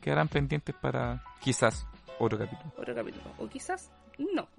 quedarán 0.00 0.28
pendientes 0.28 0.74
para 0.74 1.22
quizás 1.40 1.86
otro 2.18 2.38
capítulo. 2.38 2.72
Otro 2.78 2.94
capítulo. 2.94 3.24
O 3.38 3.48
quizás 3.48 3.90
no. 4.18 4.48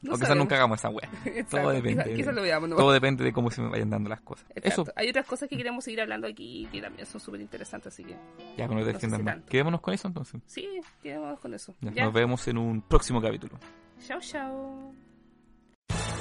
No 0.00 0.12
o 0.12 0.14
quizás 0.14 0.28
sabemos. 0.28 0.44
nunca 0.44 0.54
hagamos 0.54 0.78
esa 0.78 0.90
wea. 0.90 1.08
Exacto, 1.24 1.56
Todo 1.62 1.70
depende. 1.70 1.94
Quizás, 2.04 2.06
de- 2.06 2.14
quizás 2.14 2.34
lo 2.34 2.42
veamos. 2.42 2.68
¿no? 2.68 2.76
Todo 2.76 2.92
depende 2.92 3.24
de 3.24 3.32
cómo 3.32 3.50
se 3.50 3.60
me 3.60 3.68
vayan 3.70 3.90
dando 3.90 4.08
las 4.08 4.20
cosas. 4.20 4.46
Exacto. 4.54 4.82
Eso, 4.82 4.92
Hay 4.94 5.08
otras 5.08 5.26
cosas 5.26 5.48
que 5.48 5.56
queremos 5.56 5.82
seguir 5.82 6.00
hablando 6.00 6.28
aquí 6.28 6.68
que 6.70 6.80
también 6.80 7.04
son 7.06 7.20
súper 7.20 7.40
interesantes, 7.40 7.92
así 7.92 8.04
que 8.04 8.16
ya 8.56 8.68
no 8.68 8.76
te 8.84 8.92
No 8.92 8.98
sé 9.00 9.10
si 9.10 9.22
más. 9.22 9.38
Quedémonos 9.48 9.80
con 9.80 9.94
eso 9.94 10.06
entonces. 10.06 10.40
sí, 10.46 10.80
quedemos 11.02 11.40
con 11.40 11.54
eso. 11.54 11.74
Ya, 11.80 11.90
Ya. 11.90 12.04
Nos 12.04 12.12
vemos 12.12 12.46
en 12.46 12.58
un 12.58 12.80
próximo 12.82 13.20
capítulo. 13.20 13.58
Chao, 14.06 14.20
chao. 14.20 14.94